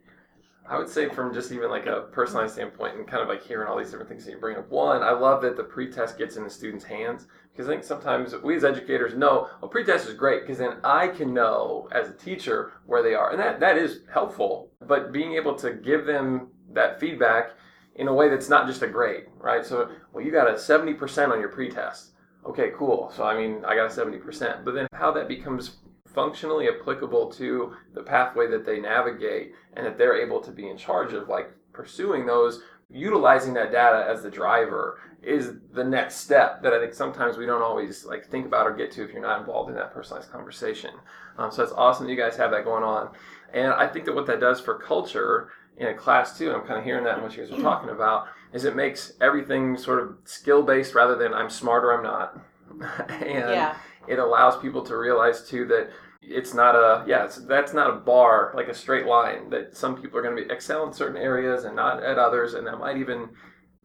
I 0.69 0.79
would 0.79 0.89
say 0.89 1.09
from 1.09 1.35
just 1.35 1.51
even 1.53 1.71
like 1.71 1.87
a 1.87 2.03
personalized 2.13 2.55
standpoint 2.55 2.97
and 2.97 3.07
kind 3.07 3.23
of 3.23 3.29
like 3.29 3.45
hearing 3.45 3.69
all 3.69 3.77
these 3.77 3.91
different 3.91 4.09
things 4.09 4.25
that 4.25 4.31
you 4.31 4.39
bring 4.39 4.57
up. 4.57 4.71
One, 4.71 5.03
I 5.03 5.11
love 5.11 5.43
that 5.43 5.57
the 5.57 5.65
pretest 5.65 6.17
gets 6.17 6.37
in 6.37 6.45
the 6.45 6.51
students' 6.51 6.85
hands 6.85 7.27
because 7.53 7.69
I 7.69 7.73
think 7.73 7.85
sometimes 7.85 8.35
we 8.43 8.57
as 8.57 8.65
educators 8.65 9.15
know, 9.15 9.49
well, 9.61 9.69
pretest 9.69 10.09
is 10.09 10.15
great 10.15 10.43
because 10.43 10.59
then 10.59 10.77
I 10.85 11.09
can 11.09 11.35
know 11.35 11.89
as 11.93 12.09
a 12.09 12.15
teacher 12.15 12.73
where 12.87 13.03
they 13.03 13.15
are. 13.15 13.31
And 13.33 13.41
that, 13.41 13.61
that 13.61 13.77
is 13.77 14.01
helpful. 14.13 14.71
But 14.87 15.13
being 15.13 15.35
able 15.35 15.55
to 15.57 15.73
give 15.73 16.07
them 16.07 16.49
that 16.75 17.01
feedback 17.01 17.53
in 17.97 18.09
a 18.09 18.15
way 18.15 18.29
that's 18.29 18.49
not 18.49 18.67
just 18.67 18.83
a 18.83 18.87
grade, 18.87 19.25
right? 19.39 19.65
So, 19.65 19.91
well, 20.13 20.25
you 20.25 20.33
got 20.33 20.49
a 20.49 20.55
70% 20.55 21.31
on 21.31 21.41
your 21.41 21.51
pretest. 21.51 22.13
Okay, 22.47 22.71
cool. 22.77 23.13
So, 23.15 23.25
I 23.25 23.37
mean, 23.37 23.65
I 23.65 23.75
got 23.75 23.87
a 23.87 23.95
70%. 23.95 24.65
But 24.65 24.75
then 24.75 24.87
how 24.95 25.13
that 25.13 25.29
becomes 25.29 25.77
functionally 26.07 26.69
applicable 26.69 27.31
to 27.33 27.75
the 27.95 28.03
pathway 28.03 28.47
that 28.49 28.67
they 28.67 28.81
navigate 28.81 29.53
and 29.75 29.87
that 29.87 29.97
they're 29.97 30.21
able 30.21 30.41
to 30.41 30.51
be 30.51 30.69
in 30.69 30.77
charge 30.77 31.13
of 31.13 31.29
like 31.29 31.51
pursuing 31.73 32.27
those 32.27 32.63
utilizing 32.93 33.55
that 33.55 33.73
data 33.73 34.07
as 34.09 34.23
the 34.23 34.31
driver 34.31 35.01
is 35.23 35.53
the 35.73 35.85
next 35.85 36.17
step 36.17 36.63
that 36.63 36.73
I 36.73 36.81
think 36.81 36.95
sometimes 36.95 37.39
we 37.39 37.47
don't 37.47 37.63
always 37.63 38.05
like 38.05 38.29
think 38.29 38.45
about 38.45 38.67
or 38.67 38.75
get 38.75 38.91
to 38.93 39.05
if 39.05 39.13
you're 39.13 39.23
not 39.23 39.41
involved 39.41 39.71
in 39.71 39.77
that 39.77 39.95
personalized 39.95 40.31
conversation. 40.31 40.91
Um, 41.39 41.51
so 41.51 41.63
it's 41.63 41.73
awesome 41.73 42.07
that 42.07 42.13
you 42.13 42.19
guys 42.19 42.37
have 42.37 42.51
that 42.51 42.65
going 42.65 42.83
on, 42.83 43.11
and 43.55 43.73
I 43.73 43.87
think 43.87 44.05
that 44.05 44.15
what 44.15 44.27
that 44.27 44.41
does 44.41 44.61
for 44.61 44.75
culture 44.75 45.51
in 45.77 45.89
a 45.89 45.95
class 45.95 46.39
too, 46.39 46.53
I'm 46.53 46.63
kind 46.63 46.79
of 46.79 46.85
hearing 46.85 47.05
that 47.05 47.19
in 47.19 47.23
what 47.23 47.37
you 47.37 47.45
guys 47.45 47.53
are 47.53 47.61
talking 47.61 47.91
about, 47.91 48.27
is 48.53 48.65
it 48.65 48.77
makes 48.77 49.13
everything 49.21 49.77
sort 49.77 50.03
of 50.03 50.17
skill 50.25 50.63
based 50.63 50.95
rather 50.95 51.17
than 51.17 51.33
I'm 51.33 51.51
smart 51.51 51.85
or 51.85 51.93
I'm 51.93 52.03
not, 52.03 52.41
and 53.09 53.51
yeah. 53.51 53.77
it 54.07 54.19
allows 54.19 54.61
people 54.61 54.83
to 54.83 54.97
realize 54.97 55.49
too 55.49 55.67
that 55.67 55.91
it's 56.23 56.55
not 56.55 56.77
a 56.77 57.05
yeah 57.07 57.29
that's 57.49 57.75
not 57.75 57.91
a 57.91 57.95
bar 57.95 58.53
like 58.55 58.69
a 58.69 58.75
straight 58.75 59.07
line 59.07 59.51
that 59.51 59.77
some 59.77 60.01
people 60.01 60.17
are 60.17 60.23
going 60.23 60.37
to 60.37 60.43
be 60.43 60.51
excel 60.53 60.87
in 60.87 60.93
certain 60.93 61.17
areas 61.17 61.65
and 61.65 61.75
not 61.75 62.01
at 62.03 62.17
others 62.17 62.55
and 62.55 62.65
that 62.65 62.79
might 62.79 62.97
even 62.97 63.29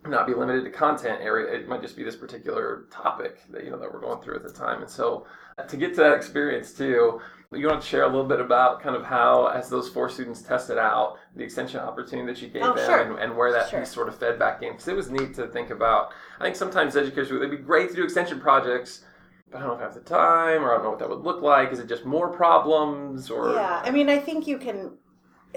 not 0.09 0.27
be 0.27 0.33
limited 0.33 0.63
to 0.63 0.69
content 0.69 1.19
area 1.21 1.53
it 1.53 1.67
might 1.67 1.81
just 1.81 1.95
be 1.95 2.03
this 2.03 2.15
particular 2.15 2.85
topic 2.91 3.39
that 3.51 3.63
you 3.63 3.69
know 3.69 3.77
that 3.77 3.91
we're 3.91 4.01
going 4.01 4.21
through 4.21 4.35
at 4.35 4.43
the 4.43 4.51
time 4.51 4.81
and 4.81 4.89
so 4.89 5.25
uh, 5.57 5.63
to 5.63 5.77
get 5.77 5.95
to 5.95 6.01
that 6.01 6.13
experience 6.13 6.73
too 6.73 7.19
you 7.53 7.67
want 7.67 7.81
to 7.81 7.87
share 7.87 8.03
a 8.03 8.07
little 8.07 8.25
bit 8.25 8.41
about 8.41 8.81
kind 8.81 8.95
of 8.95 9.05
how 9.05 9.47
as 9.47 9.69
those 9.69 9.87
four 9.87 10.09
students 10.09 10.41
tested 10.41 10.77
out 10.77 11.17
the 11.35 11.43
extension 11.43 11.79
opportunity 11.79 12.27
that 12.27 12.41
you 12.41 12.49
gave 12.49 12.63
oh, 12.63 12.75
them 12.75 12.85
sure. 12.85 13.01
and, 13.01 13.19
and, 13.19 13.37
where 13.37 13.53
that 13.53 13.69
sure. 13.69 13.79
piece 13.79 13.91
sort 13.91 14.09
of 14.09 14.17
fed 14.17 14.37
back 14.37 14.61
in 14.61 14.73
because 14.73 14.87
it 14.87 14.95
was 14.95 15.09
neat 15.09 15.33
to 15.33 15.47
think 15.47 15.69
about 15.69 16.11
i 16.39 16.43
think 16.43 16.55
sometimes 16.55 16.95
educators 16.95 17.31
would 17.31 17.49
be 17.49 17.57
great 17.57 17.89
to 17.89 17.95
do 17.95 18.03
extension 18.03 18.39
projects 18.39 19.03
but 19.49 19.57
I 19.57 19.59
don't 19.61 19.69
know 19.69 19.75
if 19.75 19.79
I 19.79 19.83
have 19.85 19.93
the 19.93 20.01
time, 20.01 20.63
or 20.63 20.71
I 20.71 20.75
don't 20.75 20.83
know 20.83 20.89
what 20.89 20.99
that 20.99 21.09
would 21.09 21.23
look 21.23 21.41
like. 21.41 21.71
Is 21.71 21.79
it 21.79 21.87
just 21.87 22.05
more 22.05 22.27
problems, 22.27 23.29
or 23.29 23.53
yeah? 23.53 23.81
I 23.83 23.91
mean, 23.91 24.09
I 24.09 24.17
think 24.17 24.45
you 24.45 24.57
can, 24.57 24.91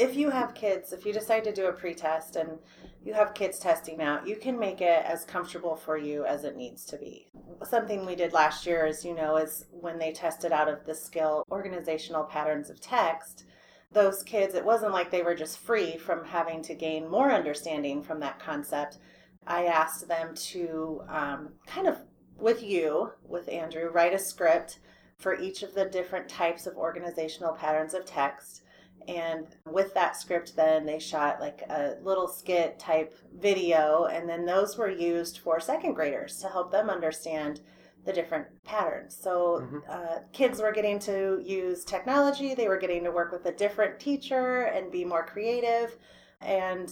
if 0.00 0.16
you 0.16 0.30
have 0.30 0.54
kids, 0.54 0.94
if 0.94 1.04
you 1.04 1.12
decide 1.12 1.44
to 1.44 1.52
do 1.52 1.66
a 1.66 1.72
pre-test 1.72 2.36
and 2.36 2.58
you 3.04 3.12
have 3.12 3.34
kids 3.34 3.58
testing 3.58 4.00
out, 4.00 4.26
you 4.26 4.34
can 4.34 4.58
make 4.58 4.80
it 4.80 5.04
as 5.04 5.26
comfortable 5.26 5.76
for 5.76 5.98
you 5.98 6.24
as 6.24 6.44
it 6.44 6.56
needs 6.56 6.86
to 6.86 6.96
be. 6.96 7.28
Something 7.62 8.06
we 8.06 8.14
did 8.14 8.32
last 8.32 8.66
year, 8.66 8.86
as 8.86 9.04
you 9.04 9.14
know, 9.14 9.36
is 9.36 9.66
when 9.70 9.98
they 9.98 10.12
tested 10.12 10.52
out 10.52 10.68
of 10.68 10.86
the 10.86 10.94
skill 10.94 11.44
organizational 11.50 12.24
patterns 12.24 12.70
of 12.70 12.80
text. 12.80 13.44
those 13.92 14.22
kids, 14.22 14.54
it 14.54 14.64
wasn't 14.64 14.92
like 14.92 15.10
they 15.10 15.22
were 15.22 15.34
just 15.34 15.58
free 15.58 15.96
from 15.96 16.24
having 16.24 16.62
to 16.62 16.74
gain 16.74 17.10
more 17.10 17.32
understanding 17.32 18.02
from 18.02 18.20
that 18.20 18.38
concept. 18.38 18.98
I 19.46 19.64
asked 19.64 20.06
them 20.06 20.34
to 20.34 21.02
um, 21.08 21.48
kind 21.66 21.88
of, 21.88 21.98
with 22.38 22.62
you, 22.62 23.10
with 23.26 23.48
Andrew, 23.48 23.90
write 23.90 24.14
a 24.14 24.18
script 24.18 24.78
for 25.18 25.38
each 25.38 25.62
of 25.62 25.74
the 25.74 25.84
different 25.84 26.28
types 26.28 26.66
of 26.66 26.76
organizational 26.76 27.52
patterns 27.54 27.94
of 27.94 28.06
text. 28.06 28.62
And 29.10 29.46
with 29.66 29.92
that 29.94 30.16
script, 30.16 30.54
then 30.54 30.86
they 30.86 31.00
shot 31.00 31.40
like 31.40 31.62
a 31.68 31.96
little 32.02 32.28
skit 32.28 32.78
type 32.78 33.16
video, 33.34 34.04
and 34.04 34.28
then 34.28 34.44
those 34.44 34.78
were 34.78 34.90
used 34.90 35.38
for 35.38 35.58
second 35.58 35.94
graders 35.94 36.38
to 36.38 36.48
help 36.48 36.70
them 36.70 36.88
understand 36.88 37.60
the 38.04 38.12
different 38.12 38.46
patterns. 38.64 39.16
So 39.20 39.62
Mhm. 39.62 39.82
uh, 39.88 40.18
kids 40.32 40.62
were 40.62 40.72
getting 40.72 40.98
to 41.00 41.42
use 41.44 41.84
technology, 41.84 42.54
they 42.54 42.68
were 42.68 42.78
getting 42.78 43.02
to 43.04 43.10
work 43.10 43.32
with 43.32 43.44
a 43.46 43.52
different 43.52 43.98
teacher 43.98 44.62
and 44.62 44.92
be 44.92 45.04
more 45.04 45.24
creative. 45.26 45.98
And 46.40 46.88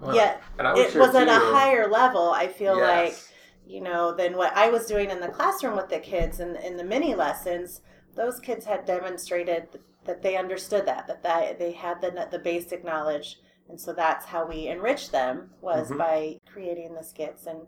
Well, 0.00 0.14
yet 0.14 0.42
and 0.58 0.66
I 0.66 0.74
would 0.74 0.86
it 0.86 0.94
was 0.96 1.14
at 1.14 1.28
a 1.28 1.38
higher 1.38 1.88
level, 1.88 2.30
I 2.30 2.48
feel 2.48 2.78
like, 2.80 3.16
you 3.64 3.80
know, 3.80 4.12
than 4.12 4.36
what 4.36 4.54
I 4.56 4.70
was 4.70 4.86
doing 4.86 5.10
in 5.10 5.20
the 5.20 5.28
classroom 5.28 5.76
with 5.76 5.88
the 5.88 6.00
kids 6.00 6.40
and 6.40 6.56
in 6.56 6.76
the 6.76 6.84
mini 6.84 7.14
lessons. 7.14 7.80
Those 8.16 8.40
kids 8.40 8.66
had 8.66 8.84
demonstrated 8.84 9.68
that 10.04 10.22
they 10.22 10.36
understood 10.36 10.86
that, 10.86 11.06
that, 11.06 11.22
that 11.22 11.58
they 11.58 11.72
had 11.72 12.00
the, 12.00 12.28
the 12.30 12.38
basic 12.38 12.84
knowledge. 12.84 13.38
And 13.68 13.80
so 13.80 13.92
that's 13.92 14.26
how 14.26 14.46
we 14.46 14.68
enriched 14.68 15.12
them 15.12 15.50
was 15.60 15.90
Mhm. 15.90 15.98
by 15.98 16.38
creating 16.52 16.94
the 16.94 17.04
skits 17.04 17.46
and 17.46 17.66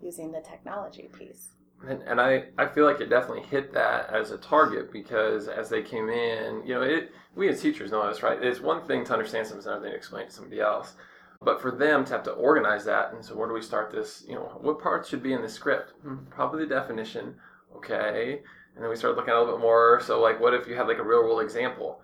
using 0.00 0.32
the 0.32 0.40
technology 0.40 1.08
piece. 1.16 1.50
And, 1.86 2.02
and 2.02 2.20
I, 2.20 2.44
I 2.56 2.66
feel 2.66 2.86
like 2.86 3.00
it 3.00 3.10
definitely 3.10 3.42
hit 3.42 3.72
that 3.74 4.08
as 4.10 4.30
a 4.30 4.38
target 4.38 4.90
because 4.90 5.48
as 5.48 5.68
they 5.68 5.82
came 5.82 6.08
in, 6.08 6.62
you 6.66 6.74
know, 6.74 6.82
it 6.82 7.10
we 7.34 7.48
as 7.48 7.60
teachers 7.60 7.90
know 7.90 8.08
this, 8.08 8.22
right? 8.22 8.42
It's 8.42 8.60
one 8.60 8.86
thing 8.86 9.04
to 9.04 9.12
understand 9.12 9.46
something, 9.46 9.58
it's 9.58 9.66
another 9.66 9.82
thing 9.82 9.90
to 9.92 9.96
explain 9.96 10.26
to 10.26 10.32
somebody 10.32 10.60
else. 10.60 10.94
But 11.42 11.60
for 11.60 11.70
them 11.70 12.04
to 12.06 12.12
have 12.12 12.22
to 12.24 12.30
organize 12.32 12.84
that, 12.86 13.12
and 13.12 13.22
so 13.22 13.36
where 13.36 13.48
do 13.48 13.54
we 13.54 13.60
start 13.60 13.90
this? 13.90 14.24
You 14.26 14.34
know, 14.36 14.58
what 14.62 14.80
parts 14.80 15.08
should 15.08 15.22
be 15.22 15.34
in 15.34 15.42
the 15.42 15.48
script? 15.48 15.92
Hmm, 16.02 16.24
Probably 16.30 16.64
the 16.64 16.74
definition, 16.74 17.36
okay. 17.76 18.42
And 18.74 18.82
then 18.82 18.90
we 18.90 18.96
started 18.96 19.16
looking 19.16 19.30
at 19.32 19.36
a 19.36 19.40
little 19.40 19.54
bit 19.56 19.62
more. 19.62 20.00
So, 20.04 20.20
like, 20.20 20.40
what 20.40 20.54
if 20.54 20.66
you 20.66 20.74
have 20.74 20.88
like 20.88 20.98
a 20.98 21.02
real 21.04 21.22
world 21.22 21.42
example? 21.42 22.00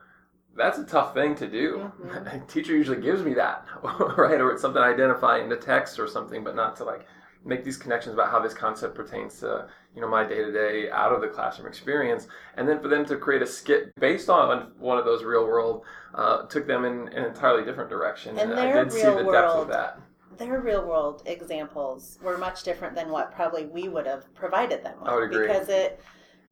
That's 0.57 0.79
a 0.79 0.85
tough 0.85 1.15
thing 1.15 1.35
to 1.37 1.47
do. 1.49 1.91
Mhm. 2.03 2.35
A 2.43 2.47
teacher 2.47 2.73
usually 2.77 3.01
gives 3.01 3.23
me 3.23 3.35
that, 3.35 3.65
right? 4.17 4.41
Or 4.41 4.51
it's 4.53 4.63
something 4.63 4.83
I 4.83 4.91
identify 4.93 5.39
in 5.39 5.49
the 5.49 5.57
text 5.57 5.99
or 5.99 6.07
something, 6.09 6.43
but 6.45 6.55
not 6.57 6.77
to 6.77 6.85
like 6.85 7.07
make 7.45 7.65
these 7.65 7.77
connections 7.79 8.13
about 8.15 8.31
how 8.31 8.39
this 8.41 8.53
concept 8.53 8.95
pertains 8.95 9.39
to 9.41 9.67
you 9.95 10.01
know 10.03 10.09
my 10.09 10.25
day 10.25 10.45
to 10.45 10.53
day 10.53 10.91
out 10.91 11.13
of 11.13 11.21
the 11.23 11.29
classroom 11.29 11.67
experience, 11.69 12.27
and 12.57 12.69
then 12.69 12.81
for 12.81 12.89
them 12.89 13.05
to 13.07 13.17
create 13.17 13.43
a 13.43 13.47
skit 13.47 13.93
based 13.99 14.29
on 14.29 14.73
one 14.79 14.99
of 14.99 15.05
those 15.05 15.23
real 15.25 15.47
world 15.47 15.83
uh, 16.15 16.43
took 16.47 16.67
them 16.67 16.85
in 16.85 17.09
an 17.17 17.25
entirely 17.25 17.65
different 17.65 17.89
direction, 17.89 18.37
And 18.39 18.53
I 18.53 18.67
their 18.73 18.85
did 18.85 18.93
see 18.93 19.03
the 19.03 19.15
depth 19.15 19.27
of 19.27 19.27
world 19.27 19.69
that. 19.71 19.99
their 20.37 20.61
real 20.61 20.85
world 20.85 21.23
examples 21.27 22.19
were 22.23 22.37
much 22.39 22.63
different 22.65 22.95
than 22.95 23.09
what 23.11 23.33
probably 23.33 23.67
we 23.67 23.89
would 23.89 24.07
have 24.07 24.33
provided 24.35 24.83
them 24.85 24.99
with 25.01 25.09
I 25.09 25.15
would 25.15 25.25
agree. 25.25 25.47
because 25.47 25.69
it 25.69 26.01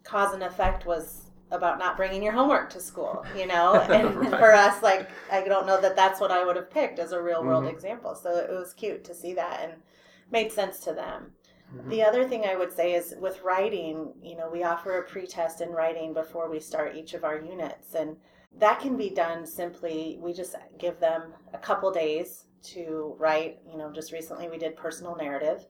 cause 0.05 0.33
and 0.35 0.43
effect 0.43 0.87
was 0.87 1.23
about 1.51 1.79
not 1.79 1.97
bringing 1.97 2.23
your 2.23 2.33
homework 2.33 2.69
to 2.71 2.81
school 2.81 3.25
you 3.37 3.47
know 3.47 3.81
and 3.91 4.15
Right. 4.17 4.31
for 4.31 4.53
us 4.53 4.83
like 4.83 5.09
i 5.31 5.43
don't 5.43 5.67
know 5.67 5.81
that 5.81 5.97
that's 5.97 6.21
what 6.21 6.31
i 6.31 6.45
would 6.45 6.57
have 6.57 6.71
picked 6.71 6.99
as 6.99 7.13
a 7.13 7.23
real 7.23 7.43
world 7.45 7.65
Mhm. 7.65 7.73
example 7.73 8.15
so 8.15 8.37
it 8.37 8.51
was 8.51 8.75
cute 8.75 9.05
to 9.05 9.15
see 9.15 9.35
that 9.35 9.61
and 9.63 9.83
made 10.31 10.53
sense 10.53 10.81
to 10.81 10.93
them 10.93 11.33
Mhm. 11.75 11.89
the 11.91 12.03
other 12.03 12.27
thing 12.27 12.45
I 12.47 12.57
would 12.57 12.73
say 12.73 12.95
is 12.95 13.15
with 13.21 13.43
writing, 13.43 14.15
you 14.23 14.37
know, 14.37 14.49
we 14.49 14.63
offer 14.65 14.97
a 14.99 15.03
pretest 15.03 15.61
in 15.61 15.71
writing 15.71 16.15
before 16.15 16.49
we 16.49 16.61
start 16.61 16.97
each 16.97 17.13
of 17.13 17.25
our 17.25 17.37
units. 17.39 17.95
And 17.95 18.17
that 18.59 18.81
can 18.81 18.97
be 18.97 19.11
done 19.11 19.45
simply, 19.47 20.19
we 20.19 20.33
just 20.33 20.57
give 20.79 20.99
them 20.99 21.35
a 21.53 21.59
couple 21.59 21.91
days 21.91 22.47
to 22.75 23.15
write. 23.19 23.59
You 23.71 23.77
know, 23.77 23.93
just 23.93 24.13
recently 24.13 24.49
we 24.49 24.57
did 24.57 24.77
personal 24.77 25.15
narrative. 25.17 25.67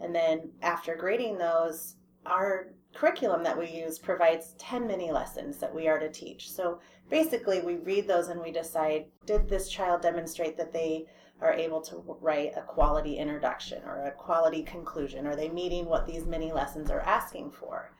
And 0.00 0.14
then 0.14 0.52
after 0.62 0.94
grading 0.94 1.38
those, 1.38 1.96
our 2.26 2.68
curriculum 2.94 3.42
that 3.44 3.58
we 3.58 3.68
use 3.68 3.98
provides 3.98 4.54
10 4.58 4.86
mini 4.86 5.10
lessons 5.10 5.58
that 5.58 5.74
we 5.74 5.88
are 5.88 5.98
to 5.98 6.10
teach. 6.10 6.50
So 6.50 6.80
basically, 7.08 7.60
we 7.60 7.76
read 7.76 8.06
those 8.06 8.28
and 8.28 8.40
we 8.40 8.52
decide 8.52 9.06
did 9.26 9.48
this 9.48 9.68
child 9.68 10.02
demonstrate 10.02 10.56
that 10.56 10.72
they 10.72 11.06
are 11.40 11.52
able 11.52 11.80
to 11.80 12.02
write 12.20 12.52
a 12.56 12.62
quality 12.62 13.16
introduction 13.16 13.82
or 13.84 14.04
a 14.04 14.10
quality 14.10 14.62
conclusion? 14.62 15.26
Are 15.26 15.36
they 15.36 15.48
meeting 15.48 15.86
what 15.86 16.06
these 16.06 16.26
mini 16.26 16.52
lessons 16.52 16.90
are 16.90 17.00
asking 17.00 17.52
for? 17.52 17.92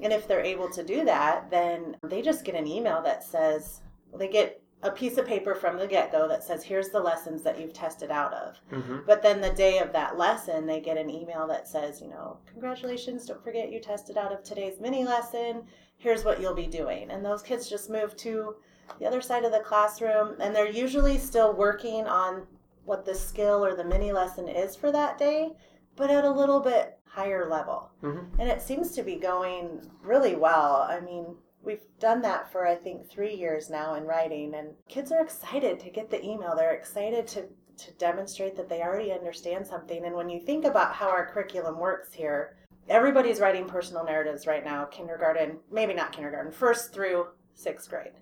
And 0.00 0.12
if 0.12 0.26
they're 0.26 0.40
able 0.40 0.68
to 0.70 0.84
do 0.84 1.04
that, 1.04 1.50
then 1.50 1.96
they 2.02 2.22
just 2.22 2.44
get 2.44 2.54
an 2.54 2.66
email 2.66 3.02
that 3.02 3.24
says, 3.24 3.80
well, 4.10 4.18
they 4.18 4.28
get 4.28 4.60
a 4.82 4.90
piece 4.90 5.16
of 5.16 5.26
paper 5.26 5.54
from 5.54 5.78
the 5.78 5.86
get 5.86 6.12
go 6.12 6.28
that 6.28 6.44
says, 6.44 6.62
here's 6.62 6.90
the 6.90 7.00
lessons 7.00 7.42
that 7.42 7.58
you've 7.58 7.72
tested 7.72 8.10
out 8.10 8.34
of. 8.34 8.60
Mhm. 8.70 9.06
But 9.06 9.22
then 9.22 9.40
the 9.40 9.50
day 9.50 9.78
of 9.78 9.92
that 9.92 10.18
lesson, 10.18 10.66
they 10.66 10.80
get 10.80 10.98
an 10.98 11.08
email 11.08 11.46
that 11.46 11.66
says, 11.66 12.02
you 12.02 12.08
know, 12.08 12.38
congratulations, 12.46 13.26
don't 13.26 13.42
forget 13.42 13.72
you 13.72 13.80
tested 13.80 14.18
out 14.18 14.32
of 14.32 14.42
today's 14.42 14.80
mini 14.80 15.04
lesson. 15.04 15.66
Here's 15.96 16.24
what 16.24 16.40
you'll 16.40 16.54
be 16.54 16.66
doing. 16.66 17.10
And 17.10 17.24
those 17.24 17.42
kids 17.42 17.68
just 17.68 17.88
move 17.88 18.14
to 18.18 18.56
the 18.98 19.06
other 19.06 19.22
side 19.22 19.44
of 19.44 19.52
the 19.52 19.60
classroom, 19.60 20.36
and 20.40 20.54
they're 20.54 20.68
usually 20.68 21.16
still 21.16 21.54
working 21.54 22.06
on 22.06 22.46
what 22.84 23.06
the 23.06 23.14
skill 23.14 23.64
or 23.64 23.74
the 23.74 23.84
mini 23.84 24.12
lesson 24.12 24.46
is 24.46 24.76
for 24.76 24.92
that 24.92 25.16
day, 25.16 25.56
but 25.96 26.10
at 26.10 26.26
a 26.26 26.30
little 26.30 26.60
bit 26.60 26.98
higher 27.06 27.48
level. 27.48 27.90
Mhm. 28.02 28.38
And 28.38 28.50
it 28.50 28.60
seems 28.60 28.92
to 28.96 29.02
be 29.02 29.16
going 29.16 29.88
really 30.02 30.34
well. 30.36 30.82
I 30.82 31.00
mean, 31.00 31.38
we've 31.64 31.82
done 31.98 32.22
that 32.22 32.50
for 32.50 32.66
I 32.66 32.74
think 32.74 33.08
three 33.08 33.34
years 33.34 33.70
now 33.70 33.94
in 33.94 34.04
writing, 34.04 34.54
and 34.54 34.68
kids 34.88 35.12
are 35.12 35.22
excited 35.22 35.80
to 35.80 35.90
get 35.90 36.10
the 36.10 36.22
email. 36.24 36.54
They're 36.56 36.74
excited 36.74 37.26
to 37.28 37.46
to 37.76 37.90
demonstrate 37.92 38.54
that 38.56 38.68
they 38.68 38.82
already 38.82 39.10
understand 39.10 39.66
something. 39.66 40.04
And 40.04 40.14
when 40.14 40.28
you 40.28 40.40
think 40.40 40.64
about 40.64 40.94
how 40.94 41.08
our 41.08 41.26
curriculum 41.26 41.78
works 41.78 42.12
here, 42.12 42.56
everybody's 42.88 43.40
writing 43.40 43.66
personal 43.66 44.04
narratives 44.04 44.46
right 44.46 44.64
now, 44.64 44.84
kindergarten, 44.84 45.58
maybe 45.72 45.92
not 45.92 46.12
kindergarten, 46.12 46.52
first 46.52 46.92
through 46.92 47.26
sixth 47.54 47.90
grade. 47.90 48.12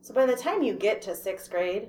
So 0.00 0.14
by 0.14 0.26
the 0.26 0.36
time 0.36 0.62
you 0.62 0.74
get 0.74 1.02
to 1.02 1.14
sixth 1.14 1.50
grade, 1.50 1.88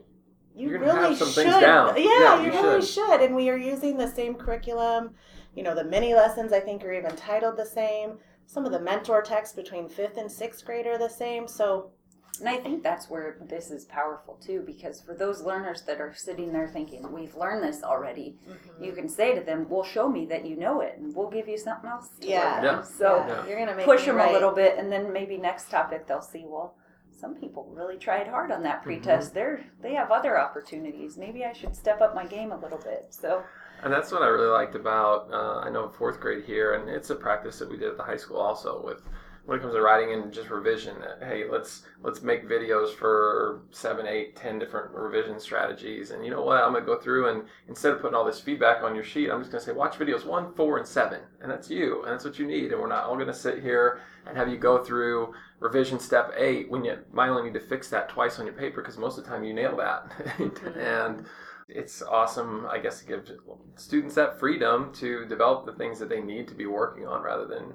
you 0.56 0.70
You're 0.70 0.80
really 0.80 1.16
should. 1.16 1.46
Yeah, 1.46 1.96
Yeah, 1.96 2.40
you, 2.40 2.46
you 2.46 2.52
really 2.52 2.82
should. 2.82 2.90
should. 2.90 3.22
And 3.22 3.36
we 3.36 3.50
are 3.50 3.58
using 3.58 3.98
the 3.98 4.08
same 4.08 4.36
curriculum. 4.36 5.12
You 5.54 5.64
know, 5.64 5.76
the 5.76 5.84
mini 5.84 6.14
lessons 6.14 6.54
I 6.54 6.62
think 6.62 6.84
are 6.84 6.94
even 6.94 7.16
titled 7.16 7.58
the 7.58 7.66
same. 7.66 8.18
Some 8.48 8.66
of 8.66 8.72
the 8.72 8.80
mentor 8.80 9.22
texts 9.22 9.56
between 9.56 9.90
fifth 9.90 10.18
and 10.18 10.32
sixth 10.32 10.66
grade 10.66 10.88
are 10.88 10.98
the 10.98 11.10
same. 11.10 11.48
So 11.48 11.92
And 12.40 12.50
I 12.50 12.58
think 12.58 12.84
that's 12.84 13.10
where 13.10 13.38
this 13.48 13.72
is 13.72 13.86
powerful 13.86 14.36
too, 14.36 14.64
because 14.66 15.02
for 15.02 15.14
those 15.14 15.42
learners 15.42 15.84
that 15.84 16.02
are 16.02 16.14
sitting 16.14 16.52
there 16.52 16.68
thinking, 16.68 17.12
we've 17.12 17.36
learned 17.36 17.64
this 17.64 17.84
already, 17.84 18.38
mm-hmm. 18.48 18.84
you 18.84 18.92
can 18.94 19.08
say 19.08 19.36
to 19.36 19.42
them, 19.42 19.68
well, 19.70 19.84
show 19.84 20.10
me 20.10 20.25
that 20.28 20.46
you 20.46 20.56
know 20.56 20.82
it, 20.82 20.96
and 20.98 21.16
we'll 21.16 21.30
give 21.30 21.48
you 21.48 21.58
something 21.58 21.90
else 21.90 22.10
to 22.22 22.28
yeah, 22.28 22.62
work 22.62 22.64
Yeah. 22.64 22.82
So 22.82 23.25
yeah, 23.28 23.48
you're 23.48 23.66
gonna 23.66 23.84
push 23.84 24.06
them 24.06 24.18
write. 24.18 24.32
a 24.32 24.34
little 24.34 24.52
bit, 24.52 24.78
and 24.78 24.92
then 24.92 25.14
maybe 25.14 25.38
next 25.38 25.70
topic 25.70 26.08
they'll 26.08 26.22
see, 26.22 26.44
well, 26.46 26.75
some 27.12 27.36
people 27.36 27.72
really 27.74 27.98
tried 27.98 28.28
hard 28.28 28.52
on 28.52 28.64
that 28.64 28.84
pretest. 28.84 29.30
Mm-hmm. 29.30 29.36
They're 29.36 29.66
they 29.82 29.94
have 29.94 30.12
other 30.12 30.38
opportunities. 30.40 31.18
Maybe 31.18 31.46
I 31.46 31.54
should 31.54 31.75
step 31.75 32.02
up 32.02 32.14
my 32.14 32.25
game 32.25 32.52
a 32.52 32.60
little 32.60 32.80
bit. 32.80 33.08
So 33.10 33.44
And 33.86 33.94
that's 33.94 34.12
what 34.12 34.24
I 34.24 34.27
really 34.27 34.48
liked 34.48 34.74
about, 34.74 35.32
uh, 35.32 35.60
I 35.60 35.70
know 35.70 35.88
fourth 35.88 36.20
grade 36.20 36.44
here, 36.44 36.74
and 36.74 36.89
it's 36.89 37.12
a 37.12 37.15
practice 37.15 37.60
that 37.60 37.70
we 37.70 37.77
did 37.77 37.89
at 37.89 37.98
the 37.98 38.04
high 38.04 38.18
school 38.18 38.38
also 38.38 38.82
with 38.84 39.08
when 39.46 39.60
it 39.60 39.62
comes 39.62 39.75
to 39.75 39.82
writing 39.82 40.12
and 40.12 40.34
just 40.34 40.50
revision. 40.50 40.96
That, 41.01 41.20
hey, 41.24 41.44
let's 41.48 41.84
let's 42.01 42.24
make 42.24 42.50
videos 42.50 42.96
for 42.96 43.62
seven, 43.70 44.08
eight, 44.08 44.36
ten 44.36 44.58
different 44.58 44.89
revision 44.89 45.39
strategies. 45.39 46.10
And 46.10 46.25
you 46.25 46.32
know 46.32 46.42
what? 46.42 46.63
I'm 46.63 46.74
gonna 46.74 46.84
go 46.84 46.98
through 46.98 47.30
and 47.30 47.44
instead 47.68 47.94
of 47.94 48.01
putting 48.01 48.15
all 48.15 48.25
this 48.25 48.39
feedback 48.39 48.82
on 48.82 48.96
your 48.96 49.04
sheet, 49.04 49.30
I'm 49.30 49.39
just 49.39 49.51
gonna 49.51 49.63
say 49.63 49.72
watch 49.72 50.00
videos 50.00 50.25
one, 50.25 50.51
four, 50.56 50.80
and 50.80 50.88
seven, 50.88 51.20
and 51.44 51.51
that's 51.51 51.70
you, 51.70 52.01
and 52.06 52.12
that's 52.12 52.25
what 52.25 52.39
you 52.39 52.48
need. 52.48 52.72
And 52.72 52.82
we're 52.82 52.88
not 52.88 53.04
all 53.04 53.15
gonna 53.15 53.36
sit 53.36 53.62
here 53.62 54.01
and 54.25 54.36
have 54.36 54.50
you 54.50 54.58
go 54.58 54.84
through 54.84 55.36
revision 55.60 56.00
step 56.00 56.34
eight 56.36 56.72
when 56.72 56.84
you 56.84 56.98
might 57.13 57.30
only 57.30 57.44
need 57.44 57.54
to 57.54 57.60
fix 57.60 57.88
that 57.92 58.10
twice 58.10 58.39
on 58.39 58.48
your 58.48 58.56
paper 58.56 58.82
because 58.82 58.98
most 58.98 59.20
of 59.20 59.25
the 59.25 59.30
time 59.30 59.44
you 59.44 59.54
nail 59.54 59.77
that. 59.77 60.12
and 60.75 61.27
it's 61.67 62.01
awesome, 62.01 62.67
I 62.69 62.77
guess, 62.77 63.00
to 63.00 63.07
give 63.07 63.31
students 63.75 64.15
that 64.15 64.39
freedom 64.39 64.91
to 64.95 65.25
develop 65.25 65.65
the 65.65 65.74
things 65.74 66.00
that 66.00 66.10
they 66.10 66.22
need 66.22 66.48
to 66.50 66.53
be 66.53 66.65
working 66.65 67.07
on 67.07 67.24
rather 67.24 67.45
than, 67.48 67.74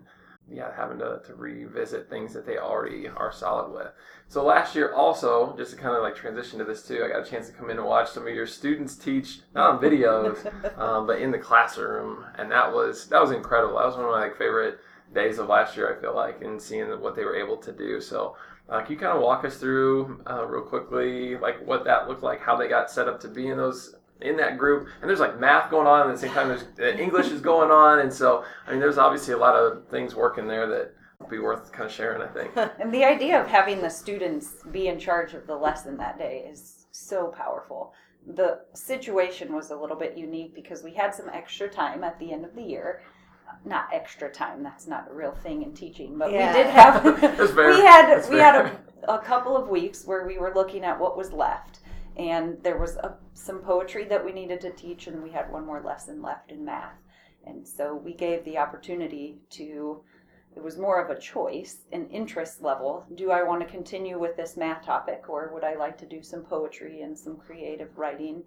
yeah, 0.49 0.70
having 0.76 0.99
to, 0.99 1.20
to 1.26 1.35
revisit 1.35 2.09
things 2.09 2.32
that 2.35 2.47
they 2.47 2.59
already 2.59 3.09
are 3.09 3.32
solid 3.32 3.73
with. 3.73 3.88
So 4.28 4.44
last 4.44 4.76
year, 4.76 4.92
also, 4.92 5.56
just 5.56 5.73
to 5.73 5.76
kind 5.76 5.97
of 5.97 6.02
like 6.02 6.14
transition 6.14 6.61
to 6.61 6.64
this 6.64 6.87
too, 6.87 7.02
I 7.04 7.09
got 7.09 7.26
a 7.26 7.30
chance 7.30 7.49
to 7.49 7.52
come 7.52 7.68
in 7.68 7.78
and 7.78 7.87
watch 7.87 8.11
some 8.11 8.26
of 8.28 8.35
your 8.35 8.47
students 8.47 8.94
teach, 8.94 9.40
not 9.54 9.75
on 9.75 9.82
videos, 9.82 10.47
um, 10.78 11.06
but 11.06 11.20
in 11.20 11.32
the 11.32 11.38
classroom, 11.38 12.25
and 12.38 12.50
that 12.52 12.73
was 12.73 13.09
that 13.09 13.20
was 13.20 13.32
incredible. 13.32 13.78
That 13.78 13.87
was 13.87 13.97
one 13.97 14.04
of 14.04 14.12
my 14.12 14.23
like, 14.23 14.38
favorite 14.38 14.78
days 15.14 15.38
of 15.38 15.49
last 15.49 15.76
year. 15.76 15.97
I 15.97 16.00
feel 16.00 16.14
like, 16.14 16.43
and 16.43 16.61
seeing 16.61 16.88
what 17.00 17.17
they 17.17 17.25
were 17.25 17.37
able 17.37 17.57
to 17.59 17.73
do. 17.73 18.00
So. 18.00 18.37
Uh, 18.69 18.81
can 18.83 18.93
you 18.93 18.99
kind 19.00 19.17
of 19.17 19.21
walk 19.21 19.45
us 19.45 19.57
through 19.57 20.23
uh, 20.31 20.47
real 20.47 20.62
quickly, 20.62 21.37
like 21.37 21.61
what 21.67 21.83
that 21.83 22.07
looked 22.07 22.23
like, 22.23 22.40
how 22.40 22.55
they 22.55 22.69
got 22.69 22.88
set 22.88 23.09
up 23.09 23.19
to 23.19 23.26
be 23.26 23.49
in 23.49 23.57
those 23.57 23.97
in 24.21 24.37
that 24.37 24.59
group? 24.59 24.87
And 25.00 25.11
there's 25.11 25.19
like 25.19 25.40
math 25.40 25.73
going 25.73 25.88
on 25.88 26.09
at 26.09 26.12
the 26.14 26.21
same 26.21 26.31
time. 26.31 26.47
There's 26.47 26.62
uh, 26.79 26.97
English 26.97 27.33
is 27.33 27.40
going 27.40 27.73
on, 27.73 27.99
and 27.99 28.12
so 28.12 28.45
I 28.69 28.71
mean, 28.71 28.79
there's 28.79 28.97
obviously 28.97 29.35
a 29.35 29.38
lot 29.38 29.57
of 29.57 29.88
things 29.88 30.14
working 30.14 30.47
there 30.47 30.69
that 30.69 30.95
be 31.29 31.38
worth 31.38 31.73
kind 31.73 31.87
of 31.87 31.93
sharing, 31.93 32.23
I 32.23 32.29
think. 32.29 32.57
And 32.81 32.93
the 32.93 33.05
idea 33.05 33.40
of 33.40 33.47
having 33.47 33.81
the 33.81 33.90
students 33.90 34.55
be 34.71 34.88
in 34.88 34.99
charge 34.99 35.35
of 35.35 35.47
the 35.47 35.57
lesson 35.57 35.97
that 35.99 36.19
day 36.19 36.47
is 36.50 36.87
so 36.93 37.29
powerful. 37.29 37.93
The 38.35 38.61
situation 38.75 39.55
was 39.55 39.71
a 39.71 39.76
little 39.76 39.97
bit 39.97 40.17
unique 40.17 40.55
because 40.55 40.83
we 40.83 40.95
had 40.95 41.14
some 41.14 41.29
extra 41.29 41.69
time 41.69 42.05
at 42.05 42.19
the 42.19 42.33
end 42.33 42.45
of 42.45 42.55
the 42.55 42.62
year. 42.62 43.02
Not 43.64 43.88
extra 43.92 44.30
time, 44.30 44.62
that's 44.62 44.87
not 44.87 45.09
a 45.11 45.14
real 45.14 45.33
thing 45.33 45.62
in 45.62 45.73
teaching, 45.75 46.16
but 46.19 46.30
Yeah. 46.33 46.52
we 46.52 46.62
did 46.62 46.66
have 46.71 47.04
we 47.04 47.11
had 47.80 48.09
That's 48.09 48.28
we 48.28 48.37
fair. 48.37 48.52
had 48.64 48.73
a, 49.07 49.14
a 49.14 49.19
couple 49.19 49.57
of 49.57 49.69
weeks 49.69 50.04
where 50.07 50.26
we 50.26 50.38
were 50.38 50.52
looking 50.54 50.85
at 50.85 50.99
what 50.99 51.16
was 51.16 51.33
left 51.33 51.80
and 52.16 52.59
there 52.62 52.76
was 52.78 52.97
a, 52.97 53.14
some 53.35 53.61
poetry 53.61 54.04
that 54.04 54.25
we 54.25 54.33
needed 54.33 54.61
to 54.61 54.71
teach 54.73 55.07
and 55.07 55.23
we 55.23 55.30
had 55.30 55.50
one 55.50 55.64
more 55.64 55.80
lesson 55.83 56.21
left 56.21 56.50
in 56.50 56.64
math 56.64 56.97
and 57.47 57.66
so 57.66 57.95
we 57.95 58.12
gave 58.12 58.45
the 58.45 58.59
opportunity 58.59 59.38
to 59.50 60.02
it 60.57 60.62
was 60.62 60.76
more 60.76 61.00
of 61.00 61.09
a 61.16 61.21
choice 61.21 61.78
an 61.92 62.09
interest 62.11 62.61
level 62.62 63.07
do 63.14 63.30
i 63.30 63.42
want 63.42 63.61
to 63.62 63.66
continue 63.69 64.19
with 64.19 64.37
this 64.37 64.57
math 64.57 64.85
topic 64.85 65.23
or 65.28 65.50
would 65.54 65.64
i 65.64 65.75
like 65.76 65.97
to 65.97 66.04
do 66.07 66.23
some 66.23 66.42
poetry 66.42 67.02
and 67.02 67.16
some 67.16 67.37
creative 67.37 67.97
writing 67.97 68.42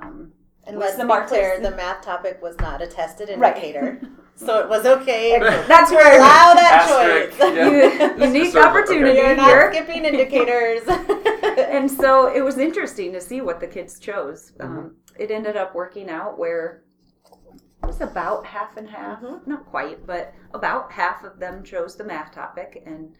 um, 0.00 0.32
And 0.66 0.76
with 0.76 0.84
let's 0.86 0.96
some 0.96 1.08
be 1.08 1.26
clear, 1.26 1.58
the 1.60 1.70
math 1.72 2.02
topic 2.02 2.40
was 2.42 2.56
not 2.58 2.82
a 2.82 2.86
tested 2.86 3.28
Right. 3.38 3.56
indicator, 3.56 4.00
so 4.36 4.60
it 4.60 4.68
was 4.68 4.84
okay. 4.86 5.38
that's 5.40 5.90
to 5.90 5.96
where 5.96 6.16
allow 6.18 6.54
that 6.54 6.86
Asterisk, 6.88 7.38
choice. 7.38 7.54
yeah. 7.56 8.16
you, 8.16 8.24
unique 8.26 8.52
Circle, 8.52 8.60
okay. 8.60 8.68
opportunity 8.80 9.18
You're 9.18 9.36
not 9.36 9.48
here 9.48 9.72
skipping 9.72 10.04
indicators. 10.04 10.82
and 11.58 11.90
so 11.90 12.26
it 12.34 12.42
was 12.42 12.58
interesting 12.58 13.12
to 13.12 13.20
see 13.20 13.40
what 13.40 13.58
the 13.60 13.66
kids 13.66 13.98
chose. 13.98 14.52
Mm-hmm. 14.58 14.78
Um, 14.78 14.96
it 15.18 15.30
ended 15.30 15.56
up 15.56 15.74
working 15.74 16.08
out 16.10 16.38
where 16.38 16.82
it 17.82 17.86
was 17.86 18.00
about 18.02 18.44
half 18.46 18.76
and 18.76 18.88
half, 18.88 19.20
Mhm. 19.22 19.46
not 19.46 19.66
quite, 19.66 20.06
but 20.06 20.34
about 20.54 20.92
half 20.92 21.24
of 21.24 21.38
them 21.38 21.64
chose 21.64 21.96
the 21.96 22.04
math 22.04 22.32
topic, 22.32 22.82
and 22.86 23.14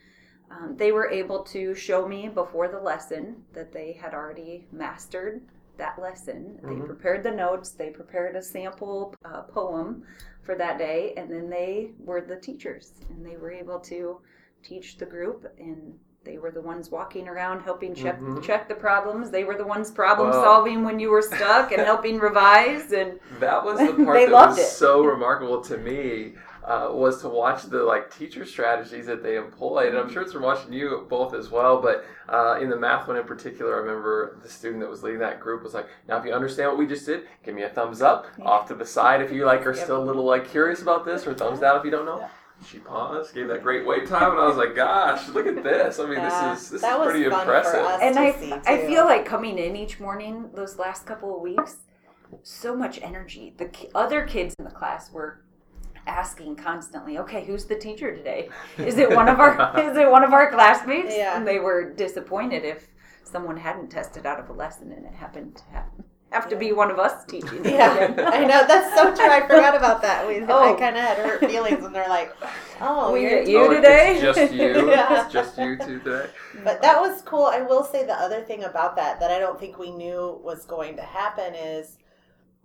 um, 0.50 0.76
they 0.76 0.92
were 0.92 1.08
able 1.10 1.42
to 1.44 1.74
show 1.74 2.06
me 2.06 2.28
before 2.28 2.68
the 2.68 2.78
lesson 2.80 3.44
that 3.54 3.72
they 3.72 3.92
had 3.92 4.12
already 4.14 4.66
mastered 4.72 5.40
that 5.80 5.98
lesson. 6.00 6.60
They 6.62 6.76
Mhm. 6.76 6.86
prepared 6.86 7.22
the 7.24 7.30
notes, 7.32 7.70
they 7.72 7.90
prepared 7.90 8.36
a 8.36 8.42
sample 8.42 9.14
uh, 9.24 9.42
poem 9.42 10.04
for 10.44 10.54
that 10.56 10.78
day, 10.78 11.14
and 11.16 11.30
then 11.30 11.50
they 11.50 11.92
were 11.98 12.20
the 12.20 12.36
teachers, 12.36 12.92
and 13.10 13.24
they 13.26 13.36
were 13.36 13.52
able 13.52 13.80
to 13.80 14.20
teach 14.62 14.98
the 14.98 15.06
group 15.06 15.46
and 15.58 15.98
they 16.22 16.36
were 16.36 16.50
the 16.50 16.60
ones 16.60 16.90
walking 16.90 17.26
around 17.28 17.62
helping 17.62 17.94
check 17.94 18.20
Mhm. 18.20 18.42
check 18.42 18.68
the 18.68 18.74
problems. 18.74 19.30
They 19.30 19.44
were 19.44 19.56
the 19.56 19.64
ones 19.66 19.90
problem 19.90 20.28
Wow. 20.30 20.42
solving 20.42 20.84
when 20.84 21.00
you 21.00 21.10
were 21.10 21.22
stuck 21.22 21.72
and 21.72 21.80
helping 21.80 22.18
revise 22.18 22.92
and 22.92 23.18
That 23.40 23.64
was 23.64 23.78
the 23.78 23.86
part 24.04 24.16
They 24.18 24.26
that 24.26 24.32
loved 24.32 24.58
was 24.58 24.58
it. 24.58 24.66
so 24.66 25.02
remarkable 25.02 25.62
to 25.62 25.78
me. 25.78 26.34
Uh, 26.70 26.88
was 26.92 27.20
to 27.20 27.28
watch 27.28 27.64
the 27.64 27.82
like 27.82 28.16
teacher 28.16 28.44
strategies 28.44 29.04
that 29.04 29.24
they 29.24 29.36
employed, 29.36 29.88
and 29.88 29.98
I'm 29.98 30.08
sure 30.08 30.22
it's 30.22 30.32
from 30.32 30.44
watching 30.44 30.72
you 30.72 31.04
both 31.10 31.34
as 31.34 31.50
well. 31.50 31.82
But 31.82 32.04
uh, 32.28 32.60
in 32.60 32.70
the 32.70 32.76
math 32.76 33.08
one 33.08 33.16
in 33.16 33.24
particular, 33.24 33.74
I 33.74 33.78
remember 33.78 34.38
the 34.40 34.48
student 34.48 34.80
that 34.82 34.88
was 34.88 35.02
leading 35.02 35.18
that 35.18 35.40
group 35.40 35.64
was 35.64 35.74
like, 35.74 35.88
"Now, 36.06 36.18
if 36.18 36.24
you 36.24 36.32
understand 36.32 36.68
what 36.68 36.78
we 36.78 36.86
just 36.86 37.06
did, 37.06 37.26
give 37.44 37.56
me 37.56 37.62
a 37.62 37.68
thumbs 37.68 38.02
up 38.02 38.26
off 38.42 38.68
to 38.68 38.76
the 38.76 38.86
side 38.86 39.20
if 39.20 39.32
you 39.32 39.46
like 39.46 39.66
are 39.66 39.74
still 39.74 40.00
a 40.00 40.04
little 40.04 40.24
like 40.24 40.48
curious 40.48 40.80
about 40.80 41.04
this, 41.04 41.26
or 41.26 41.34
thumbs 41.34 41.58
down 41.58 41.76
if 41.76 41.84
you 41.84 41.90
don't 41.90 42.06
know." 42.06 42.28
She 42.68 42.78
paused, 42.78 43.34
gave 43.34 43.48
that 43.48 43.64
great 43.64 43.84
wait 43.84 44.06
time, 44.06 44.30
and 44.30 44.38
I 44.40 44.46
was 44.46 44.56
like, 44.56 44.76
"Gosh, 44.76 45.28
look 45.30 45.48
at 45.48 45.64
this! 45.64 45.98
I 45.98 46.04
mean, 46.04 46.18
Yeah, 46.18 46.52
this 46.54 46.62
is 46.62 46.70
this 46.70 46.82
that 46.82 46.92
is 46.92 46.98
was 47.00 47.10
pretty 47.10 47.28
fun 47.28 47.46
for 47.46 47.56
impressive." 47.56 47.80
us. 47.80 48.00
and 48.00 48.14
to 48.14 48.20
I 48.20 48.32
see, 48.32 48.52
I 48.52 48.86
feel 48.86 49.06
like 49.06 49.26
coming 49.26 49.58
in 49.58 49.74
each 49.74 49.98
morning 49.98 50.50
those 50.54 50.78
last 50.78 51.04
couple 51.04 51.34
of 51.34 51.42
weeks, 51.42 51.78
so 52.44 52.76
much 52.76 53.00
energy. 53.02 53.54
The 53.56 53.64
ki- 53.64 53.90
other 53.92 54.24
kids 54.24 54.54
in 54.60 54.66
the 54.66 54.70
class 54.70 55.10
were 55.10 55.40
asking 56.06 56.56
constantly, 56.56 57.18
"Okay, 57.18 57.44
who's 57.44 57.64
the 57.66 57.76
teacher 57.76 58.14
today? 58.14 58.48
Is 58.78 58.98
it 58.98 59.10
one 59.14 59.28
of 59.28 59.38
our 59.40 59.78
is 59.80 59.96
it 59.96 60.10
one 60.10 60.24
of 60.24 60.32
our 60.32 60.50
classmates?" 60.50 61.14
Yeah. 61.16 61.36
And 61.36 61.46
they 61.46 61.58
were 61.58 61.92
disappointed 61.92 62.64
if 62.64 62.88
someone 63.24 63.56
hadn't 63.56 63.88
tested 63.90 64.26
out 64.26 64.40
of 64.40 64.48
a 64.50 64.52
lesson 64.52 64.90
and 64.92 65.06
it 65.06 65.12
happened 65.14 65.56
to 65.56 65.62
have, 65.72 65.84
have 66.32 66.48
to 66.48 66.56
be 66.56 66.72
one 66.72 66.90
of 66.90 66.98
us 66.98 67.24
teaching. 67.26 67.64
Yeah. 67.64 68.12
I 68.32 68.40
know 68.44 68.66
that's 68.66 68.92
so 68.96 69.14
true. 69.14 69.30
I 69.30 69.40
forgot 69.42 69.76
about 69.76 70.02
that. 70.02 70.26
We, 70.26 70.42
I 70.42 70.46
Oh. 70.48 70.76
kind 70.76 70.96
of 70.96 71.02
had 71.02 71.18
hurt 71.18 71.40
feelings, 71.40 71.84
and 71.84 71.94
they're 71.94 72.08
like, 72.08 72.32
"Oh, 72.80 73.12
We 73.12 73.22
you're 73.22 73.30
get 73.44 73.48
you 73.48 73.58
Oh, 73.60 73.72
today? 73.74 74.14
It's 74.20 74.22
just 74.38 74.52
you. 74.52 74.90
Yeah. 74.90 75.24
It's 75.24 75.32
just 75.32 75.58
you 75.58 75.76
two 75.76 76.00
today. 76.00 76.26
But 76.64 76.82
that 76.82 77.00
was 77.00 77.22
cool. 77.22 77.44
I 77.46 77.62
will 77.62 77.84
say 77.84 78.04
the 78.04 78.14
other 78.14 78.42
thing 78.42 78.64
about 78.64 78.96
that 78.96 79.20
that 79.20 79.30
I 79.30 79.38
don't 79.38 79.58
think 79.60 79.78
we 79.78 79.90
knew 79.90 80.40
was 80.42 80.64
going 80.66 80.96
to 80.96 81.02
happen 81.02 81.54
is 81.54 81.98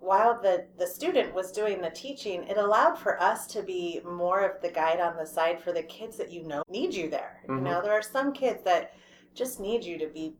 while 0.05 0.39
the, 0.39 0.67
the 0.77 0.87
student 0.87 1.33
was 1.33 1.51
doing 1.51 1.81
the 1.81 1.89
teaching, 1.89 2.43
it 2.43 2.57
allowed 2.57 2.95
for 2.97 3.21
us 3.21 3.47
to 3.47 3.63
be 3.63 4.01
more 4.05 4.41
of 4.41 4.61
the 4.61 4.69
guide 4.69 4.99
on 4.99 5.17
the 5.17 5.25
side 5.25 5.61
for 5.61 5.71
the 5.71 5.83
kids 5.83 6.15
that 6.17 6.31
you 6.31 6.47
know 6.47 6.63
need 6.69 6.93
you 6.93 7.09
there. 7.09 7.41
Mhm. 7.47 7.57
You 7.57 7.63
know, 7.63 7.81
there 7.81 7.93
are 7.93 8.01
some 8.01 8.31
kids 8.31 8.63
that 8.63 8.93
just 9.33 9.59
need 9.59 9.83
you 9.83 9.97
to 9.97 10.07
be 10.07 10.35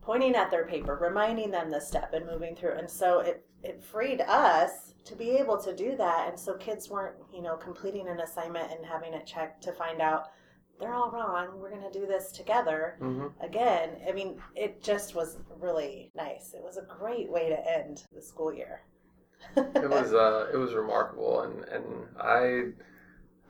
pointing 0.00 0.34
at 0.34 0.50
their 0.50 0.66
paper, 0.66 0.96
reminding 1.00 1.50
them 1.50 1.70
the 1.70 1.80
step 1.80 2.14
and 2.14 2.24
moving 2.26 2.54
through. 2.56 2.74
And 2.78 2.88
so 2.90 3.20
it, 3.20 3.44
it 3.62 3.82
freed 3.82 4.20
us 4.22 4.94
to 5.04 5.14
be 5.16 5.30
able 5.32 5.58
to 5.58 5.74
do 5.74 5.96
that. 5.96 6.28
And 6.28 6.38
so 6.38 6.56
kids 6.56 6.88
weren't, 6.88 7.16
you 7.34 7.42
know, 7.42 7.56
completing 7.56 8.08
an 8.08 8.20
assignment 8.20 8.70
and 8.72 8.86
having 8.86 9.12
it 9.12 9.26
checked 9.26 9.62
to 9.64 9.72
find 9.72 10.00
out 10.00 10.28
they're 10.78 10.94
all 10.94 11.10
wrong. 11.10 11.58
We're 11.60 11.70
going 11.70 11.90
to 11.90 11.98
do 11.98 12.06
this 12.06 12.32
together 12.32 12.96
hmm 13.00 13.26
again. 13.42 13.98
I 14.08 14.12
mean, 14.12 14.40
it 14.54 14.82
just 14.82 15.14
was 15.14 15.38
really 15.58 16.10
nice. 16.14 16.54
It 16.54 16.62
was 16.62 16.78
a 16.78 16.82
great 16.82 17.30
way 17.30 17.48
to 17.50 17.76
end 17.78 18.04
the 18.14 18.22
school 18.22 18.52
year. 18.52 18.82
It 19.56 19.90
was 19.90 20.12
uh, 20.12 20.48
it 20.52 20.56
was 20.56 20.74
remarkable, 20.74 21.42
and 21.42 21.64
and 21.64 21.84
I 22.18 22.72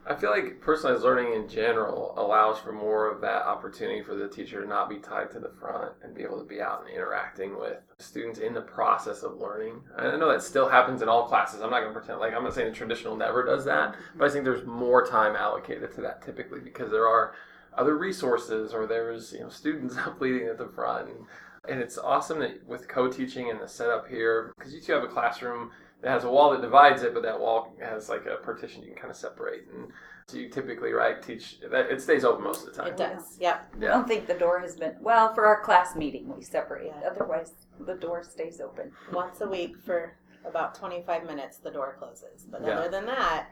I 0.06 0.14
feel 0.14 0.30
like 0.30 0.60
personalized 0.60 1.04
learning 1.04 1.34
in 1.34 1.48
general 1.48 2.14
allows 2.16 2.58
for 2.58 2.72
more 2.72 3.10
of 3.10 3.20
that 3.20 3.42
opportunity 3.42 4.02
for 4.02 4.14
the 4.14 4.28
teacher 4.28 4.62
to 4.62 4.68
not 4.68 4.88
be 4.88 4.96
tied 4.96 5.30
to 5.32 5.38
the 5.38 5.50
front 5.60 5.92
and 6.02 6.14
be 6.14 6.22
able 6.22 6.38
to 6.38 6.44
be 6.44 6.60
out 6.60 6.80
and 6.80 6.94
interacting 6.94 7.58
with 7.58 7.78
students 7.98 8.38
in 8.38 8.54
the 8.54 8.62
process 8.62 9.22
of 9.22 9.36
learning. 9.36 9.82
I 9.96 10.16
know 10.16 10.32
that 10.32 10.42
still 10.42 10.68
happens 10.68 11.02
in 11.02 11.08
all 11.08 11.28
classes. 11.28 11.60
I'm 11.60 11.70
not 11.70 11.80
going 11.80 11.92
to 11.92 11.98
pretend 11.98 12.18
like 12.18 12.32
I'm 12.32 12.44
not 12.44 12.54
saying 12.54 12.68
the 12.68 12.74
traditional 12.74 13.14
never 13.14 13.44
does 13.44 13.64
that, 13.66 13.94
but 14.16 14.28
I 14.28 14.32
think 14.32 14.44
there's 14.44 14.66
more 14.66 15.06
time 15.06 15.36
allocated 15.36 15.94
to 15.94 16.00
that 16.00 16.22
typically 16.22 16.60
because 16.60 16.90
there 16.90 17.06
are 17.06 17.34
other 17.76 17.96
resources 17.96 18.72
or 18.72 18.86
there's 18.86 19.32
you 19.32 19.40
know 19.40 19.48
students 19.48 19.96
up 19.98 20.20
leading 20.20 20.48
at 20.48 20.58
the 20.58 20.68
front. 20.68 21.08
And, 21.08 21.26
and 21.68 21.80
it's 21.80 21.98
awesome 21.98 22.38
that 22.40 22.66
with 22.66 22.88
co-teaching 22.88 23.50
and 23.50 23.60
the 23.60 23.68
setup 23.68 24.08
here, 24.08 24.52
because 24.58 24.72
you 24.72 24.80
two 24.80 24.92
have 24.92 25.02
a 25.04 25.08
classroom 25.08 25.70
that 26.02 26.10
has 26.10 26.24
a 26.24 26.30
wall 26.30 26.50
that 26.52 26.62
divides 26.62 27.02
it, 27.02 27.12
but 27.12 27.22
that 27.22 27.38
wall 27.38 27.74
has 27.80 28.08
like 28.08 28.24
a 28.26 28.36
partition 28.42 28.82
you 28.82 28.88
can 28.88 28.96
kind 28.96 29.10
of 29.10 29.16
separate. 29.16 29.66
And 29.74 29.88
so 30.26 30.38
you 30.38 30.48
typically, 30.48 30.92
right, 30.92 31.22
teach 31.22 31.58
that 31.70 31.90
it 31.90 32.00
stays 32.00 32.24
open 32.24 32.44
most 32.44 32.66
of 32.66 32.74
the 32.74 32.82
time. 32.82 32.92
It 32.92 32.96
does. 32.96 33.36
Yep. 33.38 33.74
I 33.76 33.80
don't 33.80 34.08
think 34.08 34.26
the 34.26 34.34
door 34.34 34.60
has 34.60 34.76
been 34.76 34.94
well 35.00 35.34
for 35.34 35.44
our 35.44 35.62
class 35.62 35.94
meeting. 35.94 36.34
We 36.34 36.42
separate. 36.42 36.86
Yeah. 36.86 37.08
Otherwise, 37.10 37.52
the 37.78 37.94
door 37.94 38.22
stays 38.24 38.60
open. 38.60 38.92
Once 39.12 39.40
a 39.42 39.46
week 39.48 39.76
for 39.84 40.16
about 40.46 40.74
25 40.74 41.26
minutes, 41.26 41.58
the 41.58 41.70
door 41.70 41.96
closes. 41.98 42.46
But 42.50 42.62
Yeah. 42.62 42.78
other 42.78 42.90
than 42.90 43.04
that, 43.06 43.48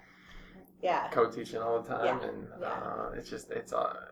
yeah. 0.80 1.08
Co-teaching 1.10 1.60
all 1.60 1.82
the 1.82 1.88
time, 1.88 2.18
Yeah. 2.22 2.28
and 2.28 2.48
Yeah. 2.60 2.68
uh, 2.68 3.10
it's 3.14 3.28
just 3.28 3.50
it's 3.50 3.74
uh, 3.74 4.06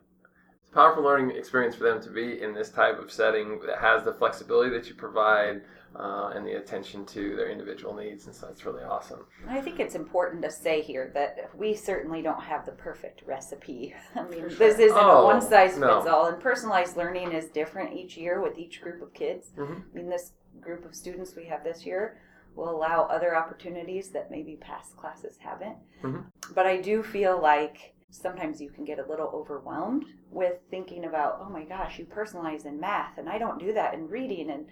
it's 0.67 0.73
a 0.73 0.75
powerful 0.75 1.03
learning 1.03 1.37
experience 1.37 1.75
for 1.77 1.85
them 1.85 2.03
to 2.03 2.11
be 2.11 2.43
in 2.43 2.55
this 2.55 2.71
type 2.71 2.99
of 2.99 3.11
setting 3.11 3.61
that 3.67 3.79
has 3.79 4.05
the 4.05 4.13
flexibility 4.15 4.71
that 4.71 4.89
you 4.89 4.95
provide. 4.95 5.63
Uh, 5.95 6.31
and 6.35 6.47
the 6.47 6.53
attention 6.59 7.07
to 7.07 7.35
their 7.37 7.49
individual 7.49 7.95
needs, 7.95 8.27
and 8.27 8.35
so 8.35 8.47
it's 8.49 8.67
really 8.67 8.83
awesome. 8.85 9.21
I 9.49 9.63
think 9.63 9.81
it's 9.81 9.95
important 9.95 10.43
to 10.43 10.51
say 10.51 10.83
here 10.83 11.11
that 11.15 11.49
we 11.57 11.73
certainly 11.73 12.21
don't 12.21 12.43
have 12.43 12.67
the 12.67 12.73
perfect 12.73 13.23
recipe. 13.25 13.95
I 14.15 14.25
mean, 14.25 14.41
sure. 14.41 14.51
this 14.51 14.79
isn't 14.79 14.99
Oh, 14.99 15.23
a 15.23 15.25
one 15.25 15.41
size 15.41 15.71
fits 15.71 15.81
no. 15.81 16.07
all, 16.07 16.27
and 16.27 16.39
personalized 16.39 16.99
learning 16.99 17.33
is 17.33 17.47
different 17.47 17.95
each 17.97 18.15
year 18.19 18.43
with 18.43 18.59
each 18.59 18.83
group 18.83 19.01
of 19.01 19.15
kids. 19.15 19.53
Mhm. 19.57 19.85
I 19.91 19.95
mean, 19.97 20.11
this 20.11 20.33
group 20.61 20.85
of 20.85 20.95
students 20.95 21.35
we 21.35 21.47
have 21.47 21.65
this 21.65 21.87
year 21.87 22.21
will 22.55 22.69
allow 22.69 23.05
other 23.05 23.35
opportunities 23.35 24.11
that 24.11 24.31
maybe 24.31 24.57
past 24.57 24.99
classes 24.99 25.39
haven't. 25.39 25.79
Mhm. 26.03 26.25
But 26.55 26.67
I 26.67 26.77
do 26.79 27.03
feel 27.03 27.41
like 27.41 27.95
sometimes 28.17 28.61
you 28.61 28.71
can 28.71 28.85
get 28.85 28.99
a 28.99 29.09
little 29.09 29.29
overwhelmed 29.29 30.05
with 30.31 30.55
thinking 30.71 31.05
about, 31.05 31.39
oh 31.41 31.51
my 31.51 31.65
gosh, 31.65 31.99
you 31.99 32.07
personalize 32.07 32.65
in 32.65 32.81
math, 32.81 33.19
and 33.19 33.29
I 33.29 33.39
don't 33.39 33.59
do 33.59 33.73
that 33.75 33.95
in 33.95 34.09
reading, 34.09 34.51
and 34.51 34.67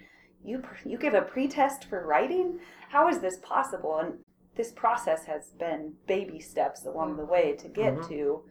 you 0.45 0.63
you 0.85 0.99
give 0.99 1.15
a 1.15 1.23
pretest 1.23 1.85
for 1.85 2.07
writing. 2.07 2.59
How 2.91 3.09
is 3.09 3.21
this 3.21 3.39
possible? 3.39 3.99
And 3.99 4.19
this 4.57 4.73
process 4.73 5.25
has 5.25 5.53
been 5.59 5.95
baby 6.07 6.41
steps 6.41 6.85
along 6.85 7.17
the 7.17 7.25
way 7.25 7.57
to 7.57 7.69
get 7.69 7.95
Mhm. 7.95 8.09
to, 8.09 8.45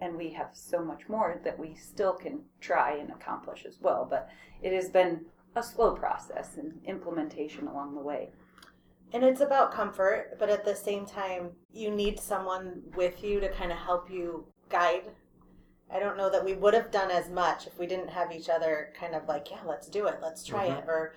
and 0.00 0.16
we 0.16 0.30
have 0.30 0.56
so 0.56 0.84
much 0.84 1.08
more 1.08 1.40
that 1.44 1.58
we 1.58 1.74
still 1.74 2.14
can 2.14 2.44
try 2.60 2.92
and 2.92 3.10
accomplish 3.10 3.64
as 3.64 3.80
well. 3.80 4.04
But 4.04 4.28
it 4.62 4.72
has 4.72 4.90
been 4.90 5.26
a 5.54 5.62
slow 5.62 5.94
process 5.94 6.56
and 6.56 6.82
implementation 6.84 7.68
along 7.68 7.94
the 7.94 8.00
way. 8.00 8.32
And 9.14 9.22
it's 9.22 9.40
about 9.40 9.72
comfort, 9.72 10.36
but 10.40 10.50
at 10.50 10.64
the 10.64 10.74
same 10.74 11.06
time, 11.06 11.52
you 11.72 11.88
need 11.88 12.18
someone 12.18 12.82
with 12.96 13.22
you 13.22 13.38
to 13.38 13.48
kind 13.48 13.70
of 13.70 13.78
help 13.78 14.10
you 14.10 14.44
guide. 14.68 15.04
I 15.88 16.00
don't 16.00 16.16
know 16.16 16.28
that 16.30 16.44
we 16.44 16.54
would 16.54 16.74
have 16.74 16.90
done 16.90 17.12
as 17.12 17.30
much 17.30 17.68
if 17.68 17.78
we 17.78 17.86
didn't 17.86 18.10
have 18.10 18.32
each 18.32 18.48
other 18.48 18.92
kind 18.98 19.14
of 19.14 19.28
like, 19.28 19.52
yeah, 19.52 19.60
let's 19.64 19.86
do 19.86 20.08
it, 20.08 20.18
let's 20.20 20.44
try 20.44 20.64
it, 20.64 20.80
mm-hmm. 20.80 20.90
or 20.90 21.14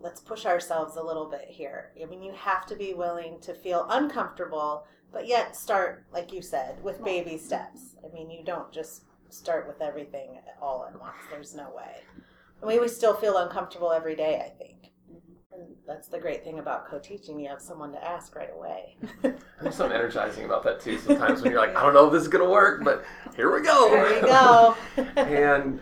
let's 0.00 0.20
push 0.20 0.44
ourselves 0.44 0.96
a 0.96 1.02
little 1.02 1.30
bit 1.30 1.46
here. 1.48 1.92
I 2.02 2.06
mean, 2.06 2.20
you 2.20 2.32
have 2.32 2.66
to 2.66 2.74
be 2.74 2.94
willing 2.94 3.38
to 3.42 3.54
feel 3.54 3.86
uncomfortable, 3.90 4.84
but 5.12 5.28
yet 5.28 5.54
start, 5.54 6.04
like 6.12 6.32
you 6.32 6.42
said, 6.42 6.82
with 6.82 7.04
baby 7.04 7.38
steps. 7.38 7.94
I 8.04 8.12
mean, 8.12 8.28
you 8.28 8.42
don't 8.44 8.72
just 8.72 9.04
start 9.28 9.68
with 9.68 9.80
everything 9.80 10.40
all 10.60 10.84
at 10.84 11.00
once. 11.00 11.14
There's 11.30 11.54
no 11.54 11.70
way. 11.76 11.98
I 12.60 12.66
mean, 12.66 12.80
we 12.80 12.88
still 12.88 13.14
feel 13.14 13.36
uncomfortable 13.36 13.92
every 13.92 14.16
day, 14.16 14.42
I 14.44 14.48
think. 14.48 14.90
And 15.56 15.74
that's 15.86 16.08
the 16.08 16.18
great 16.18 16.44
thing 16.44 16.58
about 16.58 16.86
co-teaching. 16.86 17.40
You 17.40 17.48
have 17.48 17.62
someone 17.62 17.92
to 17.92 18.04
ask 18.04 18.34
right 18.34 18.50
away. 18.54 18.96
There's 19.22 19.74
something 19.74 19.96
energizing 19.96 20.44
about 20.44 20.62
that 20.64 20.80
too. 20.80 20.98
Sometimes 20.98 21.40
when 21.40 21.52
you're 21.52 21.60
like, 21.60 21.74
I 21.74 21.82
don't 21.82 21.94
know 21.94 22.06
if 22.06 22.12
this 22.12 22.22
is 22.22 22.28
gonna 22.28 22.50
work, 22.50 22.84
but 22.84 23.04
here 23.36 23.54
we 23.54 23.62
go. 23.62 23.88
there 23.90 24.16
you 24.16 24.22
go. 24.22 24.76
and 25.16 25.80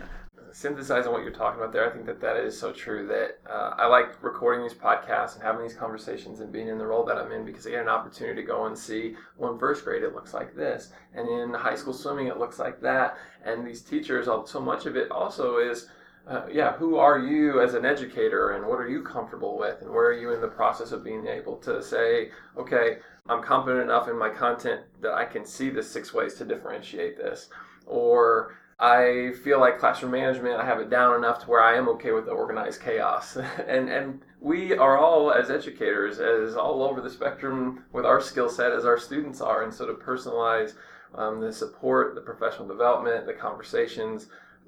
synthesizing 0.52 1.10
what 1.10 1.22
you're 1.22 1.32
talking 1.32 1.60
about 1.60 1.72
there, 1.72 1.90
I 1.90 1.92
think 1.92 2.06
that 2.06 2.20
that 2.20 2.36
is 2.36 2.58
so 2.58 2.70
true. 2.70 3.08
That 3.08 3.38
uh, 3.50 3.74
I 3.76 3.86
like 3.86 4.22
recording 4.22 4.62
these 4.62 4.78
podcasts 4.78 5.34
and 5.34 5.42
having 5.42 5.62
these 5.62 5.74
conversations 5.74 6.38
and 6.38 6.52
being 6.52 6.68
in 6.68 6.78
the 6.78 6.86
role 6.86 7.04
that 7.06 7.18
I'm 7.18 7.32
in 7.32 7.44
because 7.44 7.66
I 7.66 7.70
get 7.70 7.82
an 7.82 7.88
opportunity 7.88 8.40
to 8.42 8.46
go 8.46 8.66
and 8.66 8.78
see. 8.78 9.16
Well, 9.36 9.52
in 9.52 9.58
first 9.58 9.84
grade, 9.84 10.04
it 10.04 10.14
looks 10.14 10.32
like 10.32 10.54
this, 10.54 10.92
and 11.14 11.28
in 11.28 11.52
high 11.52 11.74
school 11.74 11.92
swimming, 11.94 12.28
it 12.28 12.38
looks 12.38 12.60
like 12.60 12.80
that. 12.82 13.16
And 13.44 13.66
these 13.66 13.82
teachers, 13.82 14.26
so 14.26 14.60
much 14.60 14.86
of 14.86 14.96
it 14.96 15.10
also 15.10 15.58
is. 15.58 15.88
Uh, 16.26 16.46
yeah, 16.50 16.72
who 16.72 16.96
are 16.96 17.18
you 17.18 17.60
as 17.60 17.74
an 17.74 17.84
educator 17.84 18.52
and 18.52 18.66
what 18.66 18.80
are 18.80 18.88
you 18.88 19.02
comfortable 19.02 19.58
with 19.58 19.82
and 19.82 19.90
where 19.90 20.06
are 20.06 20.18
you 20.18 20.32
in 20.32 20.40
the 20.40 20.48
process 20.48 20.90
of 20.90 21.04
being 21.04 21.26
able 21.26 21.56
to 21.56 21.82
say, 21.82 22.30
okay, 22.56 22.98
I'm 23.28 23.42
confident 23.42 23.82
enough 23.82 24.08
in 24.08 24.18
my 24.18 24.30
content 24.30 24.82
that 25.02 25.12
I 25.12 25.26
can 25.26 25.44
see 25.44 25.68
the 25.68 25.82
six 25.82 26.14
ways 26.14 26.34
to 26.34 26.44
differentiate 26.46 27.18
this. 27.18 27.48
Or 27.86 28.56
I 28.80 29.32
feel 29.44 29.60
like 29.60 29.78
classroom 29.78 30.12
management, 30.12 30.58
I 30.58 30.64
have 30.64 30.80
it 30.80 30.88
down 30.88 31.14
enough 31.14 31.40
to 31.40 31.50
where 31.50 31.62
I 31.62 31.76
am 31.76 31.88
okay 31.90 32.12
with 32.12 32.24
the 32.24 32.32
organized 32.32 32.80
chaos. 32.80 33.36
and 33.68 33.90
and 33.90 34.20
we 34.40 34.76
are 34.76 34.98
all 34.98 35.30
as 35.32 35.50
educators, 35.50 36.20
as 36.20 36.56
all 36.56 36.82
over 36.82 37.00
the 37.00 37.10
spectrum 37.10 37.84
with 37.92 38.04
our 38.04 38.20
skill 38.20 38.48
set 38.48 38.72
as 38.72 38.84
our 38.84 38.98
students 38.98 39.40
are. 39.40 39.62
And 39.62 39.72
so 39.72 39.86
to 39.86 39.94
personalize 39.94 40.74
um, 41.14 41.40
the 41.40 41.52
support, 41.52 42.14
the 42.14 42.20
professional 42.20 42.66
development, 42.66 43.26
the 43.26 43.32
conversations, 43.32 44.26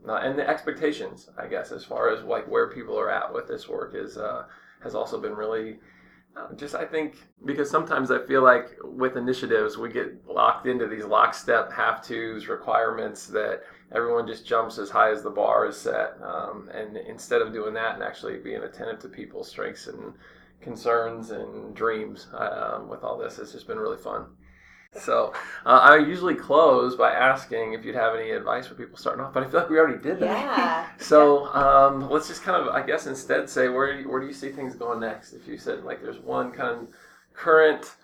uh, 0.09 0.15
and 0.15 0.39
the 0.39 0.49
expectations, 0.49 1.29
I 1.39 1.47
guess, 1.47 1.73
as 1.73 1.85
far 1.85 2.11
as 2.11 2.23
like 2.25 2.49
where 2.49 2.69
people 2.69 2.99
are 2.99 3.11
at 3.11 3.33
with 3.33 3.49
this 3.49 3.69
work 3.69 3.95
is 3.95 4.17
uh, 4.17 4.45
has 4.83 4.95
also 4.95 5.21
been 5.21 5.35
really 5.35 5.79
uh, 6.37 6.53
just 6.55 6.75
I 6.75 6.85
think 6.85 7.17
because 7.45 7.71
sometimes 7.71 8.11
I 8.11 8.19
feel 8.27 8.43
like 8.43 8.77
with 8.85 9.17
initiatives 9.17 9.79
we 9.79 9.91
get 9.91 10.27
locked 10.29 10.67
into 10.67 10.87
these 10.87 11.05
lockstep 11.05 11.73
have 11.73 12.03
tos 12.03 12.47
requirements 12.47 13.27
that 13.29 13.63
everyone 13.95 14.27
just 14.27 14.47
jumps 14.47 14.79
as 14.79 14.91
high 14.91 15.11
as 15.11 15.23
the 15.23 15.31
bar 15.31 15.67
is 15.67 15.77
set, 15.77 16.15
um, 16.23 16.69
and 16.75 16.97
instead 16.97 17.41
of 17.41 17.53
doing 17.53 17.73
that 17.75 17.95
and 17.95 18.03
actually 18.03 18.39
being 18.39 18.63
attentive 18.65 19.01
to 19.01 19.09
people's 19.09 19.49
strengths 19.49 19.87
and 19.87 20.13
concerns 20.61 21.31
and 21.31 21.75
dreams 21.75 22.27
um, 22.35 22.89
with 22.89 23.03
all 23.03 23.17
this, 23.17 23.39
it's 23.39 23.53
just 23.53 23.67
been 23.67 23.79
really 23.79 23.99
fun. 23.99 24.27
So 24.93 25.33
uh, 25.65 25.81
I 25.83 25.99
usually 25.99 26.35
close 26.35 26.97
by 26.97 27.13
asking 27.13 27.75
if 27.75 27.85
you'd 27.85 27.95
have 27.95 28.15
any 28.15 28.31
advice 28.31 28.67
for 28.67 28.75
people 28.75 28.97
starting 28.97 29.23
off, 29.25 29.35
but 29.35 29.43
I 29.43 29.49
feel 29.49 29.61
like 29.61 29.71
we 29.71 29.79
already 29.79 30.03
did 30.03 30.21
that. 30.21 30.29
Yeah. 30.29 30.87
So 30.99 31.47
um, 31.55 32.11
let's 32.11 32.27
just 32.27 32.43
kind 32.43 32.61
of, 32.61 32.75
I 32.75 32.85
guess, 32.85 33.07
instead 33.07 33.51
say 33.51 33.69
where 33.69 34.03
where 34.05 34.21
do 34.21 34.27
you 34.27 34.33
see 34.33 34.51
things 34.51 34.75
going 34.75 35.01
next? 35.01 35.35
If 35.35 35.47
you 35.47 35.59
said 35.59 35.85
like 35.85 36.03
there's 36.03 36.19
one 36.19 36.53
kind 36.53 36.71
of 36.71 36.89
current 37.35 37.97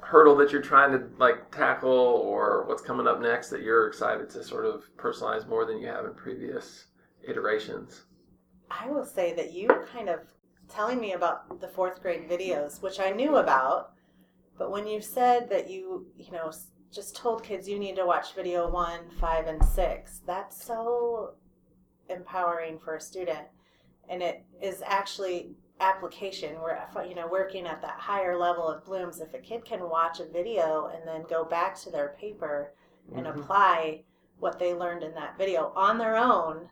hurdle 0.00 0.36
that 0.36 0.52
you're 0.52 0.62
trying 0.62 0.92
to 0.92 1.08
like 1.18 1.50
tackle, 1.50 1.90
or 1.90 2.64
what's 2.66 2.82
coming 2.82 3.06
up 3.08 3.20
next 3.20 3.50
that 3.50 3.62
you're 3.62 3.88
excited 3.88 4.30
to 4.30 4.44
sort 4.44 4.64
of 4.64 4.84
personalize 4.96 5.48
more 5.48 5.64
than 5.64 5.78
you 5.78 5.88
have 5.88 6.04
in 6.04 6.14
previous 6.14 6.86
iterations. 7.26 8.02
I 8.70 8.88
will 8.88 9.04
say 9.04 9.34
that 9.34 9.52
you 9.52 9.68
kind 9.92 10.08
of 10.08 10.20
telling 10.68 11.00
me 11.00 11.12
about 11.12 11.60
the 11.60 11.68
fourth 11.68 12.00
grade 12.02 12.28
videos, 12.28 12.80
which 12.82 12.98
I 13.00 13.10
knew 13.10 13.36
about 13.36 13.91
but 14.62 14.70
when 14.70 14.86
you 14.86 15.00
said 15.00 15.50
that 15.50 15.68
you, 15.68 16.06
you 16.16 16.30
know, 16.30 16.52
just 16.92 17.16
told 17.16 17.42
kids 17.42 17.68
you 17.68 17.80
need 17.80 17.96
to 17.96 18.06
watch 18.06 18.32
video 18.36 18.70
one, 18.70 19.00
five, 19.20 19.48
and 19.48 19.60
six, 19.64 20.20
that's 20.24 20.64
so 20.64 21.34
empowering 22.08 22.78
for 22.78 22.94
a 22.94 23.00
student. 23.00 23.48
And 24.08 24.22
it 24.22 24.44
is 24.62 24.80
actually 24.86 25.56
application. 25.80 26.60
We're, 26.62 26.78
you 27.04 27.16
know, 27.16 27.26
working 27.26 27.66
at 27.66 27.82
that 27.82 27.98
higher 27.98 28.38
level 28.38 28.68
of 28.68 28.84
blooms. 28.84 29.20
If 29.20 29.34
a 29.34 29.38
kid 29.38 29.64
can 29.64 29.90
watch 29.90 30.20
a 30.20 30.26
video 30.26 30.92
and 30.94 31.08
then 31.08 31.24
go 31.28 31.44
back 31.44 31.74
to 31.80 31.90
their 31.90 32.14
paper 32.20 32.72
and 33.16 33.26
mm-hmm. 33.26 33.40
apply 33.40 34.04
what 34.38 34.60
they 34.60 34.74
learned 34.74 35.02
in 35.02 35.12
that 35.14 35.36
video 35.36 35.72
on 35.74 35.98
their 35.98 36.16
own, 36.16 36.68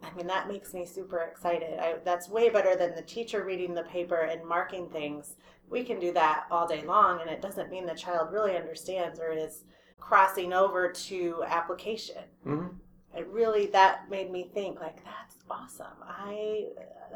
I 0.00 0.14
mean, 0.14 0.28
that 0.28 0.46
makes 0.46 0.72
me 0.74 0.86
super 0.86 1.22
excited. 1.22 1.80
I, 1.80 1.96
that's 2.04 2.28
way 2.28 2.50
better 2.50 2.76
than 2.76 2.94
the 2.94 3.02
teacher 3.02 3.44
reading 3.44 3.74
the 3.74 3.82
paper 3.82 4.20
and 4.20 4.46
marking 4.46 4.88
things 4.90 5.34
we 5.70 5.84
can 5.84 5.98
do 5.98 6.12
that 6.12 6.44
all 6.50 6.66
day 6.66 6.84
long 6.84 7.20
and 7.20 7.30
it 7.30 7.42
doesn't 7.42 7.70
mean 7.70 7.86
the 7.86 7.94
child 7.94 8.32
really 8.32 8.56
understands 8.56 9.18
or 9.18 9.30
is 9.30 9.64
crossing 9.98 10.52
over 10.52 10.90
to 10.90 11.42
application. 11.46 12.22
Mm-hmm. 12.46 12.76
it 13.18 13.26
really 13.28 13.66
that 13.66 14.08
made 14.10 14.30
me 14.30 14.50
think 14.54 14.80
like 14.80 15.04
that's 15.04 15.36
awesome. 15.50 15.86
I 16.02 16.66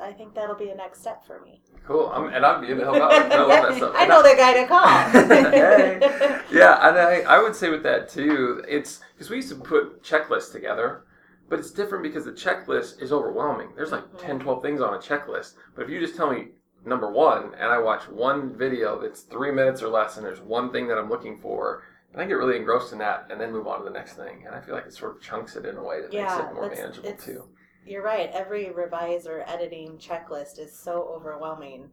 i 0.00 0.12
think 0.12 0.34
that'll 0.34 0.56
be 0.56 0.70
a 0.70 0.74
next 0.74 1.00
step 1.00 1.24
for 1.26 1.40
me. 1.40 1.62
Cool. 1.86 2.10
I'm, 2.14 2.32
and 2.32 2.44
i'm 2.44 2.64
here 2.64 2.76
to 2.76 2.84
help 2.84 2.96
out 2.96 3.12
i 3.12 3.36
love 3.36 3.48
that 3.48 3.76
stuff. 3.76 3.94
I 3.96 4.06
know 4.06 4.20
I, 4.20 4.30
the 4.30 4.36
guy 4.36 4.52
to 4.54 4.66
call. 4.66 4.86
Hey. 5.50 6.40
yeah 6.52 6.88
and 6.88 6.98
I, 6.98 7.20
I 7.36 7.42
would 7.42 7.54
say 7.54 7.68
with 7.70 7.82
that 7.84 8.08
too 8.08 8.64
it's 8.68 9.00
because 9.14 9.30
we 9.30 9.36
used 9.36 9.50
to 9.50 9.56
put 9.56 10.02
checklists 10.02 10.52
together 10.52 11.04
but 11.48 11.58
it's 11.58 11.72
different 11.72 12.04
because 12.04 12.24
the 12.24 12.32
checklist 12.32 13.02
is 13.02 13.10
overwhelming. 13.12 13.70
There's 13.74 13.90
like 13.90 14.04
mm-hmm. 14.04 14.26
10 14.26 14.40
12 14.40 14.62
things 14.62 14.80
on 14.80 14.94
a 14.94 14.98
checklist 14.98 15.54
but 15.74 15.82
if 15.82 15.90
you 15.90 16.00
just 16.00 16.16
tell 16.16 16.30
me 16.30 16.48
number 16.84 17.10
one 17.10 17.54
and 17.54 17.64
I 17.64 17.78
watch 17.78 18.08
one 18.08 18.56
video 18.56 19.00
that's 19.00 19.22
three 19.22 19.52
minutes 19.52 19.82
or 19.82 19.88
less 19.88 20.16
and 20.16 20.24
there's 20.24 20.40
one 20.40 20.72
thing 20.72 20.88
that 20.88 20.98
I'm 20.98 21.08
looking 21.08 21.38
for, 21.38 21.82
and 22.12 22.22
I 22.22 22.26
get 22.26 22.34
really 22.34 22.56
engrossed 22.56 22.92
in 22.92 22.98
that 22.98 23.26
and 23.30 23.40
then 23.40 23.52
move 23.52 23.66
on 23.66 23.78
to 23.78 23.84
the 23.84 23.90
next 23.90 24.14
thing. 24.14 24.44
And 24.46 24.54
I 24.54 24.60
feel 24.60 24.74
like 24.74 24.86
it 24.86 24.94
sort 24.94 25.16
of 25.16 25.22
chunks 25.22 25.56
it 25.56 25.66
in 25.66 25.76
a 25.76 25.82
way 25.82 26.00
that 26.00 26.12
yeah, 26.12 26.24
makes 26.24 26.50
it 26.50 26.54
more 26.54 26.68
manageable 26.68 27.16
too. 27.16 27.44
You're 27.86 28.02
right. 28.02 28.30
Every 28.32 28.70
revise 28.70 29.26
or 29.26 29.44
editing 29.48 29.98
checklist 29.98 30.58
is 30.58 30.78
so 30.78 31.12
overwhelming 31.14 31.90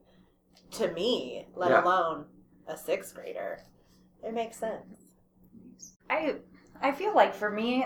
to 0.71 0.91
me, 0.91 1.47
let 1.55 1.71
yeah. 1.71 1.83
alone 1.83 2.25
a 2.67 2.77
sixth 2.77 3.15
grader. 3.15 3.59
It 4.23 4.33
makes 4.33 4.57
sense. 4.57 5.15
I 6.09 6.35
I 6.81 6.91
feel 6.91 7.15
like 7.15 7.33
for 7.33 7.49
me, 7.49 7.85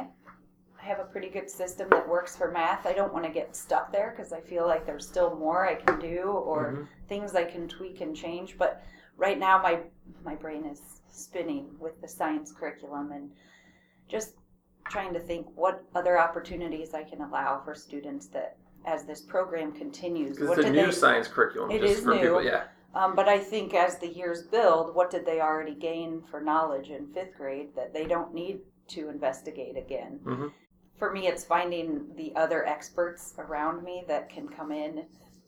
I 0.81 0.85
have 0.85 0.99
a 0.99 1.03
pretty 1.03 1.29
good 1.29 1.49
system 1.49 1.89
that 1.91 2.07
works 2.07 2.35
for 2.35 2.49
math. 2.51 2.87
I 2.87 2.93
don't 2.93 3.13
want 3.13 3.25
to 3.25 3.31
get 3.31 3.55
stuck 3.55 3.91
there 3.91 4.13
because 4.15 4.33
I 4.33 4.41
feel 4.41 4.65
like 4.65 4.85
there's 4.85 5.07
still 5.07 5.35
more 5.35 5.67
I 5.67 5.75
can 5.75 5.99
do 5.99 6.23
or 6.23 6.71
mm-hmm. 6.71 6.83
things 7.07 7.35
I 7.35 7.43
can 7.43 7.67
tweak 7.67 8.01
and 8.01 8.15
change. 8.15 8.57
But 8.57 8.83
right 9.15 9.37
now, 9.37 9.61
my 9.61 9.81
my 10.25 10.35
brain 10.35 10.65
is 10.65 10.81
spinning 11.11 11.67
with 11.79 12.01
the 12.01 12.07
science 12.07 12.51
curriculum 12.51 13.11
and 13.11 13.29
just 14.09 14.33
trying 14.89 15.13
to 15.13 15.19
think 15.19 15.45
what 15.55 15.83
other 15.93 16.19
opportunities 16.19 16.93
I 16.95 17.03
can 17.03 17.21
allow 17.21 17.61
for 17.63 17.75
students 17.75 18.27
that 18.27 18.57
as 18.85 19.05
this 19.05 19.21
program 19.21 19.71
continues. 19.73 20.37
Because 20.37 20.57
it's 20.57 20.67
a 20.67 20.71
new 20.71 20.87
they, 20.87 20.91
science 20.91 21.27
curriculum. 21.27 21.69
It 21.69 21.83
is 21.83 22.03
new. 22.05 22.19
People, 22.19 22.43
yeah. 22.43 22.63
Um, 22.95 23.15
but 23.15 23.29
I 23.29 23.37
think 23.37 23.75
as 23.75 23.99
the 23.99 24.07
years 24.07 24.41
build, 24.41 24.95
what 24.95 25.11
did 25.11 25.27
they 25.27 25.41
already 25.41 25.75
gain 25.75 26.23
for 26.29 26.41
knowledge 26.41 26.89
in 26.89 27.07
fifth 27.13 27.37
grade 27.37 27.69
that 27.75 27.93
they 27.93 28.05
don't 28.05 28.33
need 28.33 28.61
to 28.89 29.09
investigate 29.09 29.77
again? 29.77 30.19
Mm-hmm 30.25 30.47
for 31.01 31.11
me, 31.11 31.25
it's 31.25 31.43
finding 31.43 32.05
the 32.15 32.31
other 32.35 32.63
experts 32.67 33.33
around 33.39 33.83
me 33.83 34.03
that 34.07 34.29
can 34.29 34.47
come 34.47 34.71
in, 34.71 35.05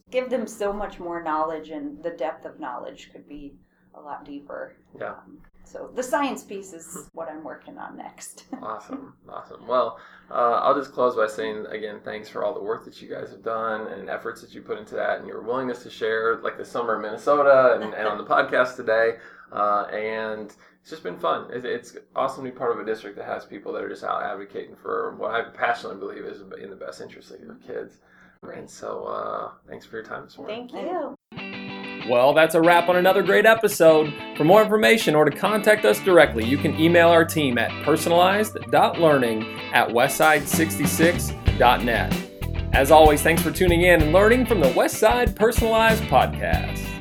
give 0.09 0.31
them 0.31 0.47
so 0.47 0.73
much 0.73 0.99
more 0.99 1.21
knowledge, 1.21 1.69
and 1.69 2.01
the 2.01 2.09
depth 2.09 2.43
of 2.45 2.59
knowledge 2.59 3.11
could 3.11 3.29
be 3.29 3.53
a 3.93 4.01
lot 4.01 4.25
deeper. 4.25 4.75
Yeah. 4.99 5.11
Um, 5.11 5.37
so 5.63 5.91
the 5.93 6.01
science 6.01 6.43
piece 6.43 6.73
is 6.73 7.07
what 7.13 7.29
I'm 7.29 7.43
working 7.43 7.77
on 7.77 7.95
next. 7.95 8.45
awesome, 8.63 9.13
awesome. 9.29 9.67
Well, 9.67 9.99
uh, 10.31 10.59
I'll 10.63 10.73
just 10.73 10.91
close 10.91 11.15
by 11.15 11.27
saying 11.27 11.67
again, 11.69 11.99
thanks 12.03 12.27
for 12.27 12.43
all 12.43 12.55
the 12.55 12.63
work 12.63 12.83
that 12.85 12.99
you 12.99 13.07
guys 13.07 13.29
have 13.29 13.43
done 13.43 13.85
and 13.89 14.09
efforts 14.09 14.41
that 14.41 14.55
you 14.55 14.63
put 14.63 14.79
into 14.79 14.95
that, 14.95 15.19
and 15.19 15.27
your 15.27 15.43
willingness 15.43 15.83
to 15.83 15.91
share, 15.91 16.39
like 16.41 16.57
the 16.57 16.65
summer 16.65 16.95
in 16.95 17.03
Minnesota 17.03 17.79
and, 17.79 17.93
and 17.93 18.07
on 18.07 18.17
the 18.17 18.23
podcast 18.35 18.75
today. 18.75 19.17
Uh, 19.53 19.83
and 19.93 20.53
it's 20.81 20.89
just 20.89 21.03
been 21.03 21.19
fun. 21.19 21.47
It's 21.51 21.95
awesome 22.15 22.43
to 22.43 22.51
be 22.51 22.57
part 22.57 22.71
of 22.71 22.79
a 22.79 22.85
district 22.85 23.15
that 23.17 23.25
has 23.25 23.45
people 23.45 23.71
that 23.73 23.83
are 23.83 23.89
just 23.89 24.03
out 24.03 24.23
advocating 24.23 24.75
for 24.75 25.15
what 25.17 25.31
I 25.31 25.43
passionately 25.43 25.99
believe 25.99 26.25
is 26.25 26.41
in 26.61 26.69
the 26.69 26.75
best 26.75 26.99
interest 26.99 27.31
of 27.31 27.39
kids. 27.65 27.99
And 28.41 28.69
so, 28.69 29.05
uh, 29.05 29.51
thanks 29.69 29.85
for 29.85 29.95
your 29.95 30.05
time 30.05 30.25
this 30.25 30.37
morning. 30.37 30.67
Thank 30.67 30.85
you. 30.85 31.15
Well, 32.09 32.33
that's 32.33 32.55
a 32.55 32.61
wrap 32.61 32.89
on 32.89 32.97
another 32.97 33.23
great 33.23 33.45
episode. 33.45 34.13
For 34.35 34.43
more 34.43 34.61
information 34.61 35.15
or 35.15 35.23
to 35.23 35.31
contact 35.31 35.85
us 35.85 36.01
directly, 36.01 36.43
you 36.43 36.57
can 36.57 36.77
email 36.77 37.07
our 37.07 37.23
team 37.23 37.57
at 37.57 37.71
personalized.learning 37.85 39.43
at 39.71 39.87
westside66.net. 39.87 42.29
As 42.73 42.91
always, 42.91 43.21
thanks 43.21 43.41
for 43.41 43.51
tuning 43.51 43.83
in 43.83 44.01
and 44.01 44.11
learning 44.11 44.47
from 44.47 44.59
the 44.59 44.71
Westside 44.71 45.33
Personalized 45.35 46.03
Podcast. 46.03 46.92